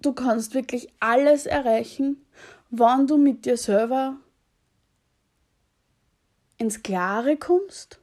Du 0.00 0.12
kannst 0.12 0.54
wirklich 0.54 0.88
alles 1.00 1.46
erreichen, 1.46 2.24
wann 2.70 3.06
du 3.06 3.18
mit 3.18 3.44
dir 3.44 3.56
selber 3.56 4.16
ins 6.56 6.82
Klare 6.82 7.36
kommst 7.36 8.00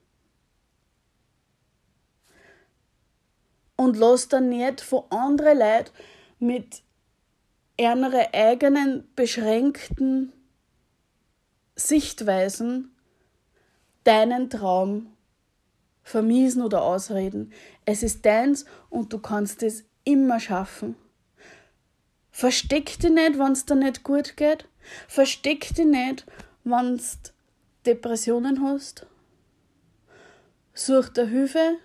und 3.77 3.95
lass 3.95 4.27
dann 4.27 4.49
nicht 4.49 4.81
von 4.81 5.03
anderen 5.09 5.59
Leuten 5.59 5.91
mit 6.39 6.83
ihrer 7.79 8.33
eigenen 8.33 9.07
beschränkten 9.15 10.33
Sichtweisen 11.75 12.95
deinen 14.03 14.49
Traum 14.49 15.16
vermiesen 16.07 16.61
oder 16.61 16.83
ausreden. 16.83 17.51
Es 17.83 18.01
ist 18.01 18.25
deins 18.25 18.65
und 18.89 19.11
du 19.11 19.19
kannst 19.19 19.61
es 19.61 19.83
immer 20.05 20.39
schaffen. 20.39 20.95
Versteck 22.31 22.97
dich 22.99 23.11
nicht, 23.11 23.37
wenn 23.37 23.51
es 23.51 23.65
dir 23.65 23.75
nicht 23.75 24.03
gut 24.03 24.37
geht. 24.37 24.69
Versteck 25.09 25.75
dich 25.75 25.85
nicht, 25.85 26.25
wenn 26.63 26.95
es 26.95 27.17
Depressionen 27.85 28.63
hast, 28.63 29.05
such 30.73 31.09
dir 31.09 31.25
Hilfe 31.25 31.77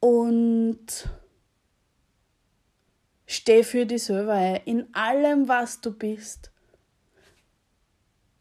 und 0.00 0.86
steh 3.26 3.64
für 3.64 3.84
dich 3.84 4.04
selber 4.04 4.32
ein, 4.32 4.62
in 4.64 4.94
allem, 4.94 5.46
was 5.46 5.82
du 5.82 5.90
bist. 5.90 6.50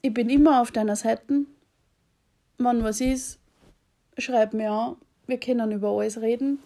Ich 0.02 0.14
bin 0.14 0.30
immer 0.30 0.62
auf 0.62 0.72
deiner 0.72 0.96
Seite. 0.96 1.46
Wenn 2.58 2.84
was 2.84 3.02
ist, 3.02 3.40
schreib 4.18 4.54
mir 4.54 4.72
an. 4.72 4.96
Wir 5.28 5.40
können 5.40 5.72
über 5.72 5.90
alles 5.90 6.22
reden. 6.22 6.60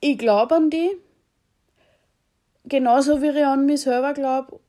Ich 0.00 0.18
glaube 0.18 0.54
an 0.56 0.70
die. 0.70 0.90
Genauso 2.64 3.22
wie 3.22 3.28
ich 3.28 3.44
an 3.44 3.66
mich 3.66 3.80
selber 3.82 4.12
glaube 4.12 4.60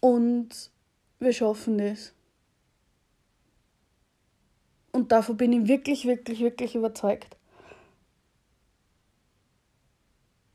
Und 0.00 0.70
wir 1.18 1.32
schaffen 1.32 1.78
das. 1.78 2.12
Und 4.92 5.10
davon 5.12 5.36
bin 5.36 5.52
ich 5.52 5.66
wirklich, 5.66 6.04
wirklich, 6.04 6.40
wirklich 6.40 6.74
überzeugt. 6.74 7.36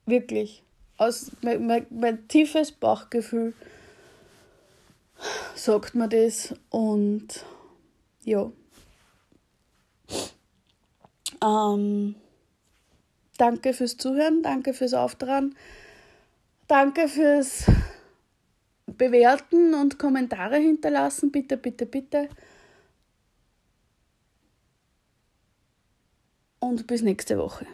Wirklich. 0.06 0.64
Aus 0.98 1.32
mein, 1.42 1.66
mein, 1.66 1.88
mein 1.90 2.28
tiefes 2.28 2.72
Bauchgefühl 2.72 3.54
sagt 5.56 5.96
mir 5.96 6.08
das. 6.08 6.54
Und 6.70 7.46
ja. 8.24 8.52
Ähm, 11.44 12.16
danke 13.38 13.74
fürs 13.74 13.98
Zuhören, 13.98 14.44
danke 14.44 14.74
fürs 14.74 14.94
Auftragen, 14.94 15.56
danke 16.68 17.08
fürs 17.08 17.66
bewerten 18.86 19.74
und 19.74 19.98
Kommentare 19.98 20.58
hinterlassen. 20.58 21.32
Bitte, 21.32 21.58
bitte, 21.58 21.86
bitte. 21.86 22.30
Und 26.60 26.86
bis 26.88 27.02
nächste 27.02 27.38
Woche. 27.38 27.66